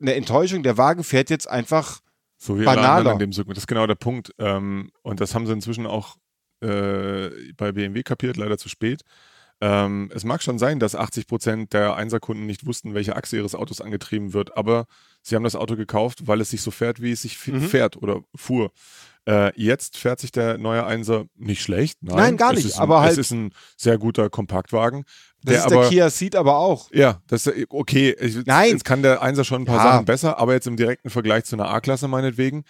[0.00, 0.62] eine Enttäuschung.
[0.62, 2.00] Der Wagen fährt jetzt einfach
[2.36, 3.12] So wie Banaler.
[3.12, 3.56] in dem Segment.
[3.56, 4.32] Das ist genau der Punkt.
[4.38, 6.16] Ähm, und das haben sie inzwischen auch
[6.60, 9.02] äh, bei BMW kapiert, leider zu spät.
[9.60, 13.56] Ähm, es mag schon sein, dass 80 Prozent der Einserkunden nicht wussten, welche Achse ihres
[13.56, 14.86] Autos angetrieben wird, aber
[15.22, 17.62] sie haben das Auto gekauft, weil es sich so fährt, wie es sich Mhm.
[17.62, 18.70] fährt oder fuhr.
[19.28, 21.98] Äh, jetzt fährt sich der neue Einser nicht schlecht.
[22.00, 25.04] Nein, Nein, gar nicht, ein, aber halt- Es ist ein sehr guter Kompaktwagen.
[25.42, 26.90] Das der ist aber, der Kia Ceed aber auch.
[26.92, 28.16] ja, das ist okay.
[28.18, 28.70] Ich, Nein.
[28.70, 29.92] Jetzt kann der Einser schon ein paar Ja.
[29.92, 32.64] Sachen besser, aber jetzt im direkten Vergleich zu einer A-Klasse meinetwegen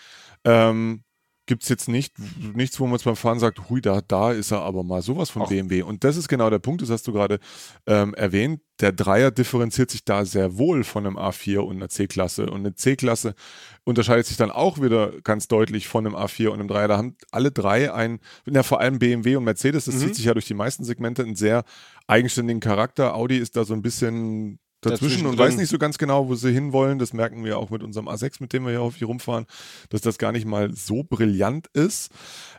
[0.45, 1.05] ähm,
[1.49, 2.15] gibt es jetzt nicht,
[2.55, 5.31] nichts, wo man jetzt beim Fahren sagt, hui, da, da ist er aber mal sowas
[5.31, 5.83] von Auch- BMW.
[5.83, 7.41] Und das ist genau der Punkt, das hast du gerade
[7.87, 8.61] ähm, erwähnt.
[8.81, 12.47] Der Dreier differenziert sich da sehr wohl von einem A4 und einer C-Klasse.
[12.49, 13.35] Und eine C-Klasse
[13.83, 16.87] unterscheidet sich dann auch wieder ganz deutlich von einem A4 und einem Dreier.
[16.87, 19.99] Da haben alle drei ein, ja, vor allem BMW und Mercedes, das Mhm.
[20.01, 21.65] zieht sich ja durch die meisten Segmente, einen sehr
[22.07, 23.15] eigenständigen Charakter.
[23.17, 26.35] Audi ist da so ein bisschen dazwischen Dazwischen und weiß nicht so ganz genau, wo
[26.35, 26.99] sie hinwollen.
[26.99, 29.47] Das merken wir auch mit unserem A6, mit dem wir hier häufig rumfahren,
[29.91, 32.11] dass das gar nicht mal so brillant ist.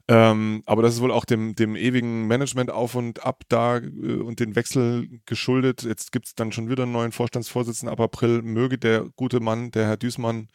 [0.08, 4.16] Ähm, aber das ist wohl auch dem, dem ewigen Management auf und ab da äh,
[4.22, 5.84] und den Wechsel geschuldet.
[5.84, 8.42] Jetzt gibt es dann schon wieder einen neuen Vorstandsvorsitzenden ab April.
[8.42, 10.50] Möge der gute Mann, der Herr Düßmann,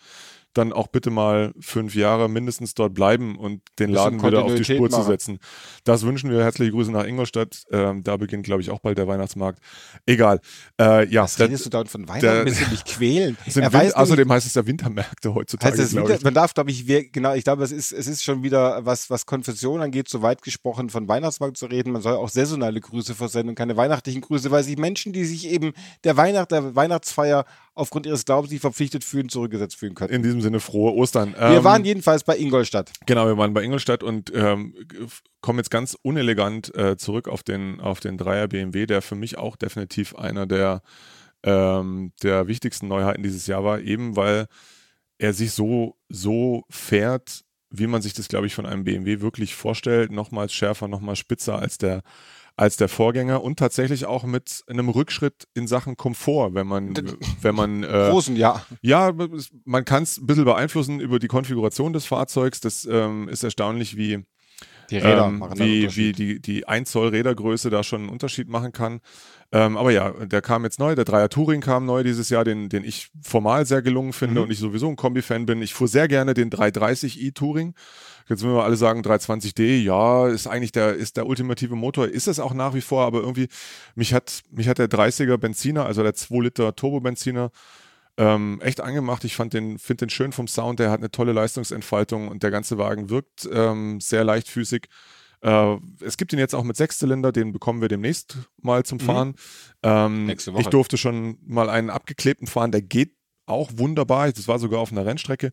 [0.55, 4.64] dann auch bitte mal fünf Jahre mindestens dort bleiben und den Laden wieder auf die
[4.64, 5.07] Spur zu machen.
[5.09, 5.38] setzen.
[5.85, 6.43] Das wünschen wir.
[6.43, 7.64] Herzliche Grüße nach Ingolstadt.
[7.71, 9.59] Ähm, da beginnt, glaube ich, auch bald der Weihnachtsmarkt.
[10.07, 10.40] Egal.
[10.81, 12.47] Äh, ja, Was redest du da von Weihnachten?
[12.47, 13.37] Willst du mich quälen?
[13.47, 16.71] es sind Win- weiß außerdem heißt es ja Wintermärkte heutzutage, Heißt Winter, man darf, glaube
[16.71, 20.09] ich, wir- genau, ich glaube, es ist, es ist schon wieder, was, was Konfession angeht,
[20.09, 21.93] so weit gesprochen, von Weihnachtsmarkt zu reden.
[21.93, 25.49] Man soll auch saisonale Grüße versenden und keine weihnachtlichen Grüße, weil sich Menschen, die sich
[25.49, 25.73] eben
[26.05, 30.13] der Weihnacht, der Weihnachtsfeier aufgrund ihres Glaubens nicht verpflichtet fühlen, zurückgesetzt fühlen können.
[30.13, 31.35] In diesem Sinne frohe Ostern.
[31.35, 32.93] Wir Ähm, waren jedenfalls bei Ingolstadt.
[33.07, 34.75] Genau, wir waren bei Ingolstadt und ähm,
[35.41, 39.39] kommen jetzt ganz unelegant äh, zurück auf den, auf den Dreier BMW, der für mich
[39.39, 40.83] auch definitiv einer der,
[41.43, 44.47] ähm, der wichtigsten Neuheiten dieses Jahr war, eben weil
[45.19, 49.55] er sich so, so fährt, wie man sich das, glaube ich, von einem BMW wirklich
[49.55, 50.13] vorstellt.
[50.13, 52.03] Nochmals schärfer, nochmals spitzer als der,
[52.57, 56.95] als der Vorgänger und tatsächlich auch mit einem Rückschritt in Sachen Komfort, wenn man,
[57.43, 58.64] wenn man äh, Großen, ja.
[58.81, 59.12] ja,
[59.64, 62.61] man kann es ein bisschen beeinflussen über die Konfiguration des Fahrzeugs.
[62.61, 64.25] Das ähm, ist erstaunlich, wie,
[64.90, 68.49] Die Räder ähm, machen wie, wie die, die 1 Zoll Rädergröße da schon einen Unterschied
[68.49, 69.01] machen kann.
[69.53, 72.68] Ähm, aber ja, der kam jetzt neu, der Dreier Touring kam neu dieses Jahr, den,
[72.68, 74.44] den ich formal sehr gelungen finde Mhm.
[74.47, 75.62] und ich sowieso ein Kombi-Fan bin.
[75.62, 77.75] Ich fuhr sehr gerne den 330i Touring.
[78.29, 82.27] Jetzt müssen wir alle sagen, 320D, ja, ist eigentlich der, ist der ultimative Motor, ist
[82.27, 83.49] es auch nach wie vor, aber irgendwie,
[83.94, 87.51] mich hat, mich hat der 30er Benziner, also der 2 Liter Turbo-Benziner,
[88.16, 89.24] ähm, echt angemacht.
[89.24, 92.50] Ich fand den, finde den schön vom Sound, der hat eine tolle Leistungsentfaltung und der
[92.50, 94.87] ganze Wagen wirkt ähm, sehr leichtfüßig.
[95.40, 99.35] Äh, es gibt ihn jetzt auch mit Sechszylinder, den bekommen wir demnächst mal zum Fahren.
[99.83, 100.27] Ähm, Mhm.
[100.27, 100.62] Nächste Woche.
[100.62, 103.14] Ich durfte schon mal einen abgeklebten fahren, der geht
[103.46, 104.33] auch wunderbar.
[104.33, 105.50] Das war sogar auf einer Rennstrecke.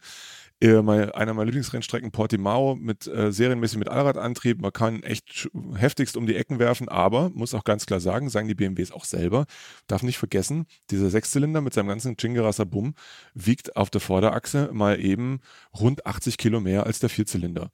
[0.61, 4.61] Äh, einer meiner Lieblingsrennstrecken, Portimao, mit äh, serienmäßig mit Allradantrieb.
[4.61, 8.47] Man kann echt heftigst um die Ecken werfen, aber muss auch ganz klar sagen, sagen
[8.47, 9.45] die BMWs auch selber,
[9.87, 12.93] darf nicht vergessen, dieser Sechszylinder mit seinem ganzen Chingerasser Bumm
[13.33, 15.39] wiegt auf der Vorderachse mal eben
[15.79, 17.71] rund 80 Kilo mehr als der Vierzylinder.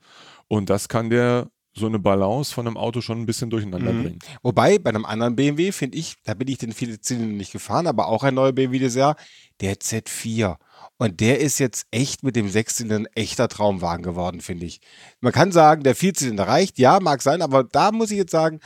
[0.47, 4.03] Und das kann der so eine Balance von einem Auto schon ein bisschen durcheinander Mhm.
[4.03, 4.19] bringen.
[4.41, 7.85] Wobei, bei einem anderen BMW finde ich, da bin ich den viele Zylinder nicht gefahren,
[7.85, 9.15] aber auch ein neuer BMW dieses Jahr,
[9.61, 10.57] der Z4.
[10.97, 14.81] Und der ist jetzt echt mit dem Sechszylinder ein echter Traumwagen geworden, finde ich.
[15.21, 18.59] Man kann sagen, der Vierzylinder reicht, ja, mag sein, aber da muss ich jetzt sagen,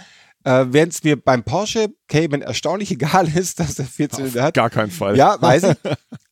[0.44, 4.54] äh, während es mir beim Porsche Cayman erstaunlich egal ist, dass der Vierzylinder hat.
[4.54, 5.18] Gar keinen Fall.
[5.18, 5.78] Ja, weiß ich.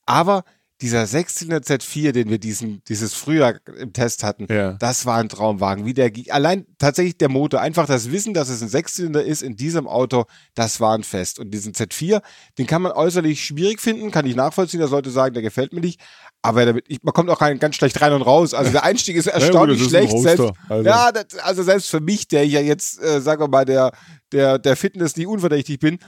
[0.06, 0.44] Aber
[0.82, 4.74] dieser Sechszylinder Z4, den wir diesen, dieses Frühjahr im Test hatten, Ja.
[4.74, 5.86] das war ein Traumwagen.
[5.86, 9.56] Wie der, allein tatsächlich der Motor, einfach das Wissen, dass es ein Sechszylinder ist in
[9.58, 11.38] diesem Auto, das war ein Fest.
[11.40, 12.22] Und diesen Z4,
[12.58, 15.82] den kann man äußerlich schwierig finden, kann ich nachvollziehen, der sollte sagen, der gefällt mir
[15.82, 16.00] nicht.
[16.42, 18.54] Aber damit, ich, man kommt auch ganz schlecht rein und raus.
[18.54, 20.14] Also der Einstieg ist erstaunlich ist ein schlecht.
[20.14, 20.86] Roadster, Selbst, also.
[20.90, 23.92] Ja, das, also selbst für mich, der ja jetzt, äh, sagen wir mal, der,
[24.32, 26.00] der, der Fitness nie unverdächtig bin.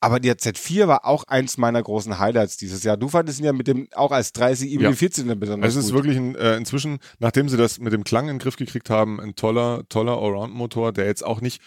[0.00, 2.96] Aber der Z4 war auch eins meiner großen Highlights dieses Jahr.
[2.96, 4.80] Du fandest ihn ja mit dem auch als 30 Ja.
[4.80, 4.92] ja.
[4.92, 5.94] 14 besonders Es ist gut.
[6.04, 9.20] wirklich ein, äh, inzwischen, nachdem sie das mit dem Klang in den Griff gekriegt haben,
[9.20, 11.60] ein toller, toller Allround-Motor, der jetzt auch nicht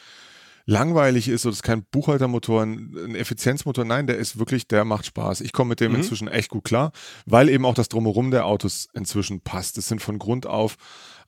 [0.65, 5.05] langweilig ist, oder ist kein Buchhaltermotor, ein, ein Effizienzmotor, nein, der ist wirklich, der macht
[5.07, 5.41] Spaß.
[5.41, 5.97] Ich komme mit dem Mhm.
[5.99, 6.91] inzwischen echt gut klar,
[7.25, 9.77] weil eben auch das Drumherum der Autos inzwischen passt.
[9.79, 10.75] Es sind von Grund auf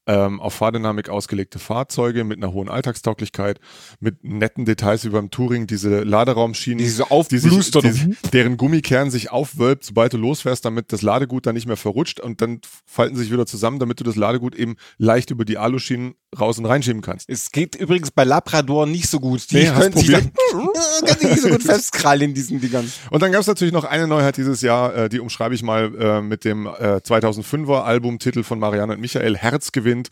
[0.08, 3.60] ähm, auf Fahrdynamik ausgelegte Fahrzeuge mit einer hohen Alltagstauglichkeit,
[4.00, 9.12] mit netten Details wie beim Touring, diese Laderaumschienen, Die so die sich, die, deren Gummikern
[9.12, 13.16] sich aufwölbt, sobald du losfährst, damit das Ladegut dann nicht mehr verrutscht und dann falten
[13.16, 16.66] sie sich wieder zusammen, damit du das Ladegut eben leicht über die Aluschienen raus und
[16.66, 17.30] reinschieben kannst.
[17.30, 19.52] Es geht übrigens bei Labrador nicht so gut.
[19.52, 20.32] Die Nee, können sich dann,
[21.30, 22.90] nicht so gut festkrallen in diesen Dingern.
[23.10, 25.94] Und dann gab es natürlich noch eine Neuheit dieses Jahr, äh, die umschreibe ich mal
[25.96, 30.10] äh, mit dem äh, 2005er Albumtitel von Marianne und Michael, Herz gewinnt.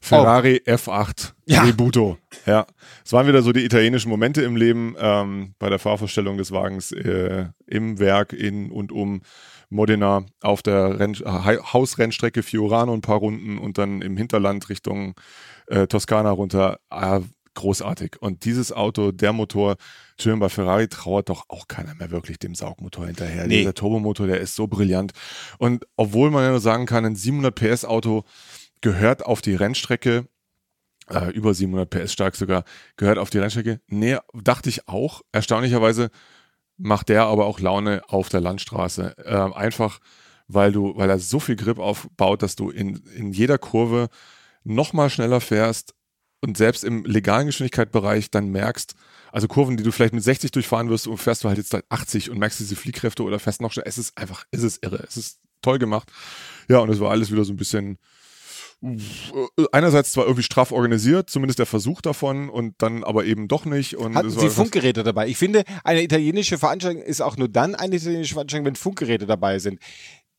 [0.00, 1.62] Ferrari F8 Ja.
[1.62, 2.18] Tributo.
[2.44, 2.66] Ja,
[3.04, 6.90] es waren wieder so die italienischen Momente im Leben ähm, bei der Fahrvorstellung des Wagens
[6.90, 9.22] äh, im Werk in und um
[9.70, 15.14] Modena auf der Renn äh, Hausrennstrecke Fiorano ein paar Runden und dann im Hinterland Richtung
[15.68, 16.80] äh, Toskana runter.
[16.90, 17.20] Ah,
[17.54, 18.16] großartig.
[18.20, 19.76] Und dieses Auto, der Motor,
[20.12, 23.46] Entschuldigung, bei Ferrari trauert doch auch keiner mehr wirklich dem Saugmotor hinterher.
[23.46, 23.58] Nee.
[23.58, 25.12] Dieser Turbomotor, der ist so brillant.
[25.58, 28.24] Und obwohl man ja nur sagen kann, ein 700 PS Auto
[28.82, 30.28] gehört auf die Rennstrecke,
[31.08, 32.64] äh, über 700 PS stark sogar,
[32.96, 33.80] gehört auf die Rennstrecke.
[33.88, 35.22] Nee, dachte ich auch.
[35.32, 36.10] Erstaunlicherweise
[36.76, 39.16] macht der aber auch Laune auf der Landstraße.
[39.18, 40.00] Äh, einfach,
[40.48, 44.08] weil du, weil er so viel Grip aufbaut, dass du in, in jeder Kurve
[44.64, 45.94] noch mal schneller fährst
[46.40, 48.94] und selbst im legalen Geschwindigkeitsbereich dann merkst,
[49.30, 52.30] also Kurven, die du vielleicht mit 60 durchfahren wirst und fährst du halt jetzt 80
[52.30, 53.86] und merkst diese Fliehkräfte oder fährst noch schneller.
[53.86, 55.02] Es ist einfach, es ist irre.
[55.06, 56.10] Es ist toll gemacht.
[56.68, 57.98] Ja, und es war alles wieder so ein bisschen
[59.70, 63.96] einerseits zwar irgendwie straff organisiert, zumindest der Versuch davon und dann aber eben doch nicht.
[63.96, 65.28] Und Hatten Sie Funkgeräte dabei?
[65.28, 69.58] Ich finde, eine italienische Veranstaltung ist auch nur dann eine italienische Veranstaltung, wenn Funkgeräte dabei
[69.58, 69.78] sind.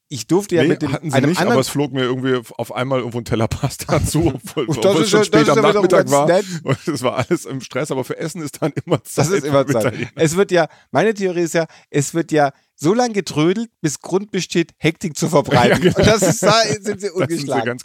[0.10, 2.04] Ich durfte ja nee, mit dem, hatten sie einem nicht, aber anderen es flog mir
[2.04, 5.50] irgendwie auf einmal irgendwo ein Teller Pasta zu, obwohl, das obwohl ist es schon spät
[5.50, 6.28] am Nachmittag war.
[6.28, 6.46] nett.
[6.64, 9.26] Und es war alles im Stress, aber für Essen ist dann immer Zeit.
[9.26, 9.96] Das ist immer Zeit.
[10.16, 12.52] Es wird ja, meine Theorie ist ja, es wird ja
[12.84, 15.64] so lange getrödelt, bis Grund besteht, Hektik zu verbreiten.
[15.64, 15.98] Ja, genau.
[15.98, 17.80] Und das ist, da sind sie sie ungeschlagen.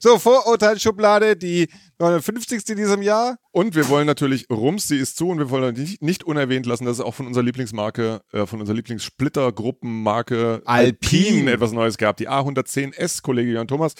[0.00, 1.68] So, Vorurteilsschublade, die
[1.98, 2.68] 59.
[2.70, 3.36] in diesem Jahr.
[3.52, 6.84] Und wir wollen natürlich, Rums, sie ist zu und wir wollen nicht, nicht unerwähnt lassen,
[6.86, 11.52] dass es auch von unserer Lieblingsmarke, äh, von unserer Lieblingssplittergruppenmarke Alpine.
[11.52, 12.16] etwas Neues gab.
[12.16, 13.94] Die A110S, Kollege Jan Thomas,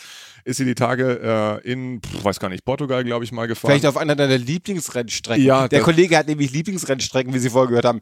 [0.45, 3.73] ist hier die Tage äh, in, pff, weiß gar nicht, Portugal, glaube ich, mal gefahren.
[3.73, 5.45] Vielleicht auf einer deiner Lieblingsrennstrecken.
[5.45, 8.01] Ja, Der Kollege hat nämlich Lieblingsrennstrecken, wie Sie vorher gehört haben.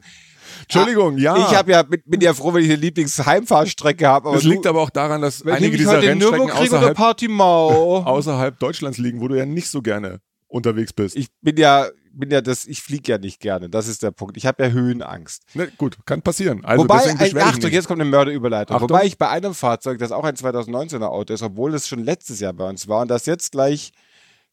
[0.63, 1.37] Entschuldigung, ja.
[1.37, 4.31] Ich hab ja, bin, bin ja froh, wenn ich eine Lieblingsheimfahrstrecke habe.
[4.31, 8.97] das du- liegt aber auch daran, dass wenn einige dieser in Rennstrecken außerhalb, außerhalb Deutschlands
[8.97, 11.15] liegen, wo du ja nicht so gerne unterwegs bist.
[11.15, 13.69] Ich bin ja, bin ja das, ich fliege ja nicht gerne.
[13.69, 14.37] Das ist der Punkt.
[14.37, 15.43] Ich habe ja Höhenangst.
[15.55, 16.63] ne, gut, kann passieren.
[16.65, 18.75] Also Wobei, ein, Achtung, jetzt kommt eine Mörderüberleitung.
[18.75, 18.89] Achtung.
[18.89, 22.39] Wobei ich bei einem Fahrzeug, das auch ein 2019er Auto ist, obwohl es schon letztes
[22.39, 23.91] Jahr bei uns war und das jetzt gleich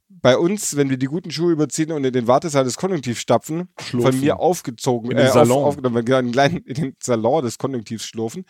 [0.09, 3.69] bei uns, wenn wir die guten Schuhe überziehen und in den Wartesaal des Konjunktivs stapfen,
[3.81, 4.13] Schlurfen.
[4.13, 5.59] von mir aufgezogen, In den äh, Salon.
[5.59, 8.45] Auf, aufgenommen, in den, in den Salon des Konjunktivs schlurfen.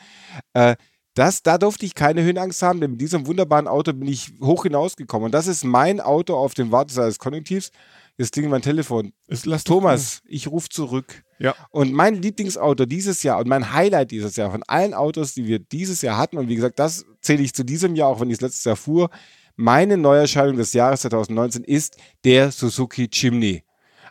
[0.54, 0.76] Äh,
[1.14, 4.62] das, da durfte ich keine Höhenangst haben, denn mit diesem wunderbaren Auto bin ich hoch
[4.62, 5.26] hinausgekommen.
[5.26, 7.72] Und das ist mein Auto auf dem Wartesaal des Konjunktivs.
[8.16, 9.12] Jetzt klingelt mein Telefon.
[9.26, 11.24] Es, Thomas, ich rufe zurück.
[11.40, 11.54] Ja.
[11.70, 15.58] Und mein Lieblingsauto dieses Jahr und mein Highlight dieses Jahr von allen Autos, die wir
[15.58, 18.34] dieses Jahr hatten, und wie gesagt, das zähle ich zu diesem Jahr, auch wenn ich
[18.34, 19.10] es letztes Jahr fuhr,
[19.58, 23.64] meine Neuerscheinung des Jahres 2019 ist der Suzuki Chimney.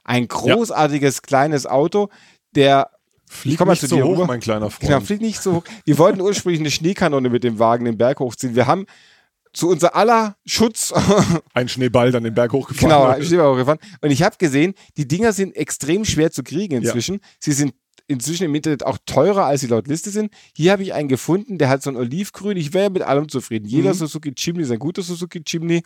[0.04, 2.10] Ein großartiges kleines Auto,
[2.54, 2.92] der
[3.30, 4.28] Flieg komm mal nicht zu so hoch, rüber.
[4.28, 4.90] mein kleiner Freund.
[4.90, 5.64] Genau, fliegt nicht so hoch.
[5.86, 8.56] Wir wollten ursprünglich eine Schneekanone mit dem Wagen den Berg hochziehen.
[8.56, 8.86] Wir haben
[9.54, 10.94] zu unser aller Schutz
[11.54, 12.90] Ein Schneeball dann den Berg hochgefahren.
[12.90, 13.80] Genau, ich bin auch gefahren.
[14.02, 17.22] Und ich habe gesehen, die Dinger sind extrem schwer zu kriegen inzwischen.
[17.40, 17.74] Sie sind
[18.08, 20.32] inzwischen im Internet auch teurer, als sie laut Liste sind.
[20.56, 22.58] Hier habe ich einen gefunden, der hat so ein Olivgrün.
[22.58, 23.68] Ich wäre mit allem zufrieden.
[23.68, 25.84] Jeder Suzuki Chimney ist ein guter Suzuki Chimney.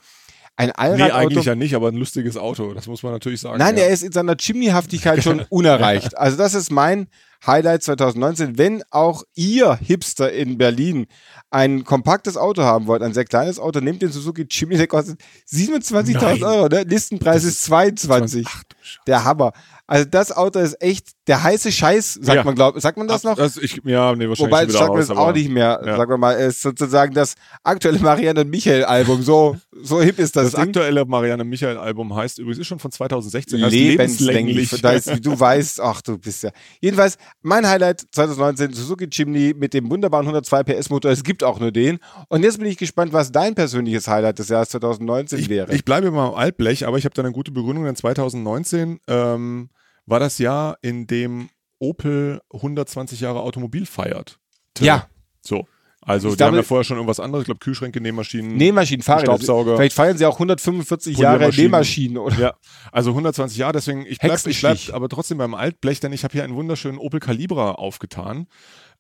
[0.58, 1.16] Ein Nee, Allradauto.
[1.16, 2.74] eigentlich ja nicht, aber ein lustiges Auto.
[2.74, 3.58] Das muss man natürlich sagen.
[3.58, 3.84] Nein, ja.
[3.84, 6.18] er ist in seiner Chimney-Haftigkeit schon unerreicht.
[6.18, 7.08] Also das ist mein
[7.48, 8.58] Highlight 2019.
[8.58, 11.08] Wenn auch ihr Hipster in Berlin
[11.50, 15.20] ein kompaktes Auto haben wollt, ein sehr kleines Auto, nehmt den Suzuki Chimney, der kostet
[15.50, 16.44] 27.000 Nein.
[16.44, 16.68] Euro.
[16.68, 16.84] Ne?
[16.84, 18.46] Listenpreis ist 22.
[18.48, 19.00] Ach, du Scheiße.
[19.08, 19.54] Der Hammer.
[19.88, 22.44] Also das Auto ist echt der heiße Scheiß, sagt Ja.
[22.44, 22.82] man, glaubt.
[22.82, 23.38] Sagt man das noch?
[23.38, 25.96] Das, ich, ja, nee, wahrscheinlich Wobei, sagt man aber- auch nicht mehr, ja.
[25.96, 29.22] sagen wir mal, ist sozusagen das aktuelle Marianne und Michael Album.
[29.22, 30.64] So, so hip ist das, Das Ding.
[30.70, 33.64] aktuelle Marianne Michael Album heißt übrigens, ist schon von 2016.
[33.64, 34.72] heißt lebenslänglich.
[34.74, 36.52] Wie du weißt, ach du bist ja.
[36.82, 41.12] Jedenfalls, mein Highlight 2019, Suzuki Chimney mit dem wunderbaren 102 PS Motor.
[41.12, 42.00] Es gibt auch nur den.
[42.28, 45.74] Und jetzt bin ich gespannt, was dein persönliches Highlight des Jahres 2019 ich, wäre.
[45.74, 49.70] ich bleibe mal am Altblech, aber ich habe da eine gute Begründung, denn 2019 ähm,
[50.12, 54.38] war das Jahr, in dem Opel 120 Jahre Automobil feiert.
[54.80, 55.08] ja,
[55.42, 55.66] So.
[56.04, 58.58] Also, Ich die haben glaube- ja vorher schon irgendwas anderes, ich glaube Kühlschränke, Nähmaschinen.
[58.58, 59.34] Nähmaschinen, Fahrräder.
[59.34, 59.76] Staubsauger.
[59.76, 61.50] Vielleicht feiern sie auch 145 Jahre.
[61.50, 62.18] Nähmaschinen.
[62.18, 62.40] Oder?
[62.40, 62.54] Ja,
[62.92, 66.32] also 120 Jahre, deswegen, ich bleib, ich bleib aber trotzdem beim Altblech, denn ich habe
[66.32, 68.48] hier einen wunderschönen Opel Calibra aufgetan.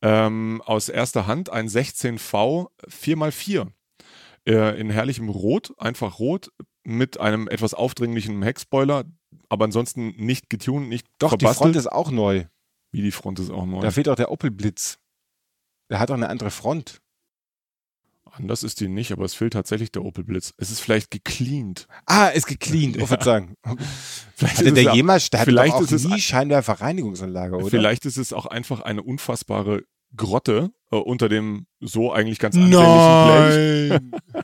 [0.03, 3.67] Ähm, aus erster Hand ein 16V 4x4
[4.47, 6.51] äh, in herrlichem Rot, einfach rot,
[6.83, 9.05] mit einem etwas aufdringlichen Heckspoiler,
[9.51, 11.57] aber ansonsten nicht getuned, nicht Doch, die verbastelt.
[11.57, 12.45] Front ist auch neu.
[12.93, 13.81] Wie die Front ist auch neu.
[13.81, 14.97] Da fehlt auch der Opel Blitz.
[15.89, 17.01] Der hat auch eine andere Front.
[18.31, 20.53] Anders ist die nicht, aber es fehlt tatsächlich der Opel Blitz.
[20.55, 21.85] Es ist vielleicht gecleant.
[22.05, 23.55] Ah, ist gecleant, oh, Verzeihung.
[24.35, 27.67] Vielleicht Hatte ist der jemals, der vielleicht doch auch ist es nie ein- Scheinwerferreinigungsanlage, oder?
[27.67, 29.83] Vielleicht ist es auch einfach eine unfassbare
[30.15, 34.23] Grotte äh, unter dem so eigentlich ganz anfänglichen Blech.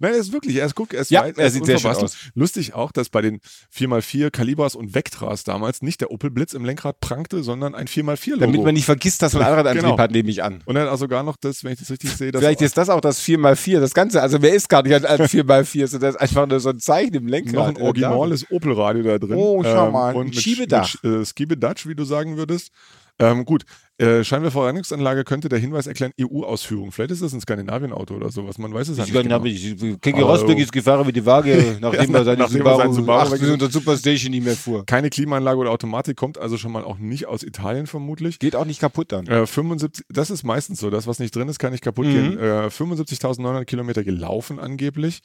[0.00, 1.78] Nein, er ist wirklich, er ist, guck, er ist Ja, weit, er ist sieht sehr
[1.78, 2.32] schön unverbastelt.
[2.34, 3.40] Lustig auch, dass bei den
[3.74, 8.40] 4x4 Calibras und Vectras damals nicht der Opel Blitz im Lenkrad prangte, sondern ein 4x4-Logo.
[8.40, 9.98] Damit man nicht vergisst, dass man Allradantrieb Genau.
[9.98, 10.62] hat, nehme ich an.
[10.66, 12.76] und er hat auch sogar noch das, wenn ich das richtig sehe, das Vielleicht ist
[12.76, 14.20] das auch das 4x4, das Ganze.
[14.20, 17.14] Also wer ist gar nicht ein 4x4, sondern das ist einfach nur so ein Zeichen
[17.14, 17.54] im Lenkrad.
[17.54, 19.36] noch ein äh, originales Opel-Radio da drin.
[19.36, 21.02] Oh, schau mal, und ein mit, Schiebedach.
[21.02, 22.70] Mit, äh, Skiebedach, wie du sagen würdest.
[23.18, 23.64] Ähm, gut,
[23.98, 26.92] äh, Scheinwerferreinigungsanlage könnte der Hinweis erklären, EU-Ausführung.
[26.92, 29.44] Vielleicht ist das ein Skandinavien-Auto oder sowas, man weiß es Ich nicht genau.
[29.44, 33.26] ich, Kiki Rosberg ist gefahren mit die Waage, nachdem er seine nachdem er seinen Subaru,
[33.26, 34.84] Subaru 800 Superstation nicht mehr fuhr.
[34.84, 38.38] Keine Klimaanlage oder Automatik kommt also schon mal auch nicht aus Italien vermutlich.
[38.38, 39.26] Geht auch nicht kaputt dann.
[39.26, 42.12] Äh, 75, das ist meistens so, das was nicht drin ist, kann nicht kaputt Mhm.
[42.12, 42.38] gehen.
[42.38, 45.20] Äh, 75.900 Kilometer gelaufen angeblich.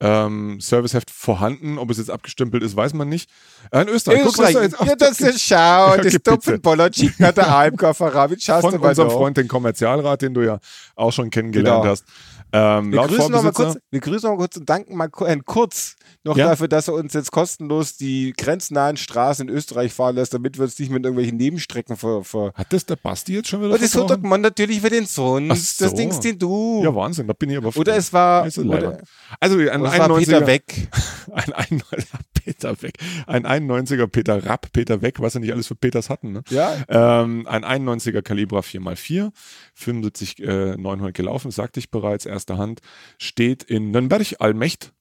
[0.00, 3.30] Ähm, Serviceheft vorhanden, ob es jetzt abgestempelt ist, weiß man nicht.
[3.70, 5.96] Äh, in Österreich, guck, was Österreich, da jetzt auf ja, das ist schau,
[6.76, 8.40] das Chicken hat der AMK verraten.
[8.40, 9.10] Schaust von unserem.
[9.10, 10.58] Freund, den Kommerzialrat, den du ja
[10.96, 11.90] auch schon kennengelernt Genau.
[11.92, 12.04] hast.
[12.52, 15.08] Ähm, Wir grüßen, noch mal Vorbesitzer, kurz, wir grüßen noch mal kurz und danken mal
[15.18, 16.48] Herrn Kurz noch Ja.
[16.48, 20.64] dafür, dass er uns jetzt kostenlos die grenznahen Straßen in Österreich fahren lässt, damit wir
[20.64, 22.24] uns nicht mit irgendwelchen Nebenstrecken ver.
[22.24, 25.06] ver hat das der Basti jetzt schon wieder und das tut man natürlich für den
[25.06, 25.50] Sohn.
[25.50, 25.88] Ach Das so.
[25.94, 26.80] Ding den du.
[26.82, 27.80] Ja, Wahnsinn, da bin ich aber froh.
[27.80, 28.98] oder es war, ist oder.
[29.40, 30.88] Also ein oder es war 91er, Peter Weg.
[31.32, 32.04] ein 91er
[32.44, 36.32] Peter Weg, ein 91er Peter Rapp, Peter Weg, was sie nicht alles für Peters hatten.
[36.32, 36.42] Ne?
[36.50, 36.74] Ja.
[36.88, 39.30] Ähm, ein 91er Calibra 4x4,
[39.74, 42.80] 75 äh, 900 gelaufen, sagte ich bereits, erster Hand,
[43.18, 44.92] steht in Nürnberg, Allmächt,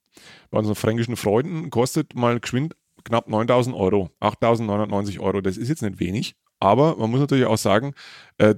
[0.50, 5.42] bei unseren fränkischen Freunden, kostet mal geschwind knapp 9000 Euro, 8990 Euro.
[5.42, 7.94] Das ist jetzt nicht wenig, aber man muss natürlich auch sagen,
[8.38, 8.56] äh,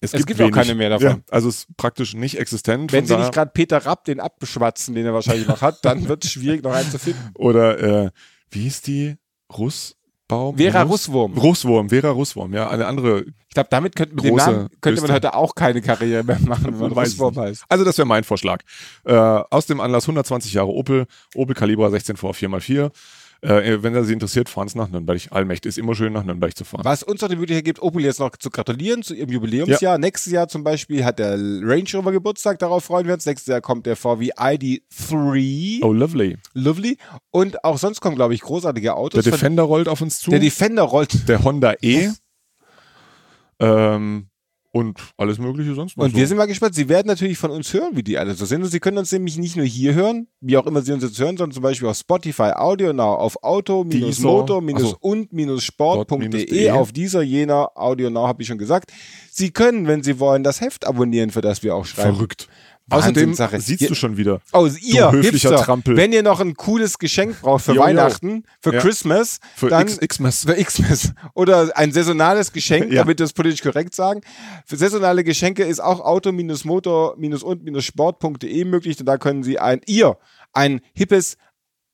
[0.00, 0.54] es, Es gibt auch wenig.
[0.54, 1.06] keine mehr davon.
[1.06, 2.92] Ja, also es ist praktisch nicht existent.
[2.92, 6.24] Wenn sie nicht gerade Peter Rapp den abschwatzen, den er wahrscheinlich noch hat, dann wird
[6.24, 7.30] es schwierig, noch einen zu finden.
[7.36, 8.10] Oder äh,
[8.50, 9.16] wie hieß die?
[10.32, 10.56] Russbaum?
[10.56, 10.92] Vera Russ?
[10.92, 11.38] Russwurm.
[11.38, 13.24] Russwurm, Vera Russwurm, ja, eine andere.
[13.48, 16.66] Ich glaube, damit könnte, mit dem Namen könnte man heute auch keine Karriere mehr machen,
[16.72, 17.64] wenn man Russwurm heißt.
[17.68, 18.62] Also das wäre mein Vorschlag.
[19.04, 22.90] Äh, aus dem Anlass 120 Jahre Opel, Opel Calibra 16V 4x4.
[23.44, 25.20] Äh, wenn er sie interessiert, fahren Sie nach Nürnberg.
[25.30, 26.84] Allmächt ist immer schön, nach Nürnberg zu fahren.
[26.84, 29.98] Was uns noch die Möglichkeit gibt, Opel jetzt noch zu gratulieren zu ihrem Jubiläumsjahr.
[29.98, 33.26] Nächstes Jahr zum Beispiel hat der Range Rover Geburtstag, darauf freuen wir uns.
[33.26, 35.80] Nächstes Jahr kommt der VW ID3.
[35.82, 36.38] Oh, lovely.
[36.54, 36.98] Lovely.
[37.32, 39.24] Und auch sonst kommen, glaube ich, großartige Autos.
[39.24, 40.30] Der Defender rollt auf uns zu.
[40.30, 41.28] der Defender rollt.
[41.28, 42.10] der Honda E.
[43.58, 44.28] ähm,
[44.72, 46.04] und alles Mögliche sonst noch.
[46.04, 46.16] Und so.
[46.16, 46.74] wir sind mal gespannt.
[46.74, 48.62] Sie werden natürlich von uns hören, wie die alle so sind.
[48.62, 51.18] Und Sie können uns nämlich nicht nur hier hören, wie auch immer Sie uns jetzt
[51.18, 54.28] hören, sondern zum Beispiel auf Spotify, Audio Now, auf Deezer.
[54.28, 56.70] auto-motor-und-sport.de, Sport-de.
[56.70, 58.90] auf dieser, jener, Audio Now, habe ich schon gesagt.
[59.30, 62.14] Sie können, wenn Sie wollen, das Heft abonnieren, für das wir auch schreiben.
[62.16, 62.48] Verrückt.
[62.90, 64.40] Außerdem siehst du schon wieder.
[64.52, 65.96] Oh, ihr höflicher Hipster, Trampel.
[65.96, 67.82] wenn ihr noch ein cooles Geschenk braucht für Jo.
[67.82, 68.80] Weihnachten, für Ja.
[68.80, 70.44] Christmas, Für dann Xmas.
[70.44, 73.02] für Xmas oder ein saisonales Geschenk, Ja.
[73.02, 74.20] damit wir es politisch korrekt sagen.
[74.66, 80.16] Für saisonale Geschenke ist auch auto-motor-und-sport.de möglich und da können Sie ein ihr
[80.52, 81.36] ein hippes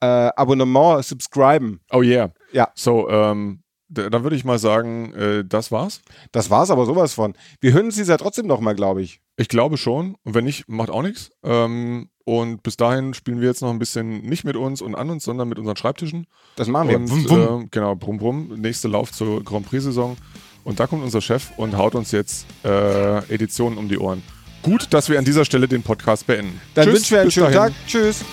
[0.01, 1.81] äh, Abonnement subscriben.
[1.93, 2.33] Oh yeah.
[2.53, 2.69] Ja.
[2.75, 6.03] So, ähm, dann würde ich mal sagen, äh, das war's.
[6.33, 7.35] Das war's aber sowas von.
[7.61, 9.21] Wir hören uns dieses Jahr trotzdem noch mal, glaube ich.
[9.37, 10.17] Ich glaube schon.
[10.25, 11.31] Und wenn nicht, macht auch nichts.
[11.43, 15.09] Ähm, und bis dahin spielen wir jetzt noch ein bisschen nicht mit uns und an
[15.09, 16.27] uns, sondern mit unseren Schreibtischen.
[16.57, 16.97] Das machen wir.
[16.97, 17.63] Und Wum, wum.
[17.63, 18.49] Äh, genau, brumm, brumm.
[18.57, 20.17] Nächste Lauf zur Grand Prix-Saison.
[20.65, 24.23] Und da kommt unser Chef und haut uns jetzt äh, Editionen um die Ohren.
[24.63, 26.61] Gut, dass wir an dieser Stelle den Podcast beenden.
[26.75, 27.73] Dann Tschüss, wünschen wir einen schönen dahin.
[27.73, 27.87] Tag.
[27.87, 28.25] Tschüss.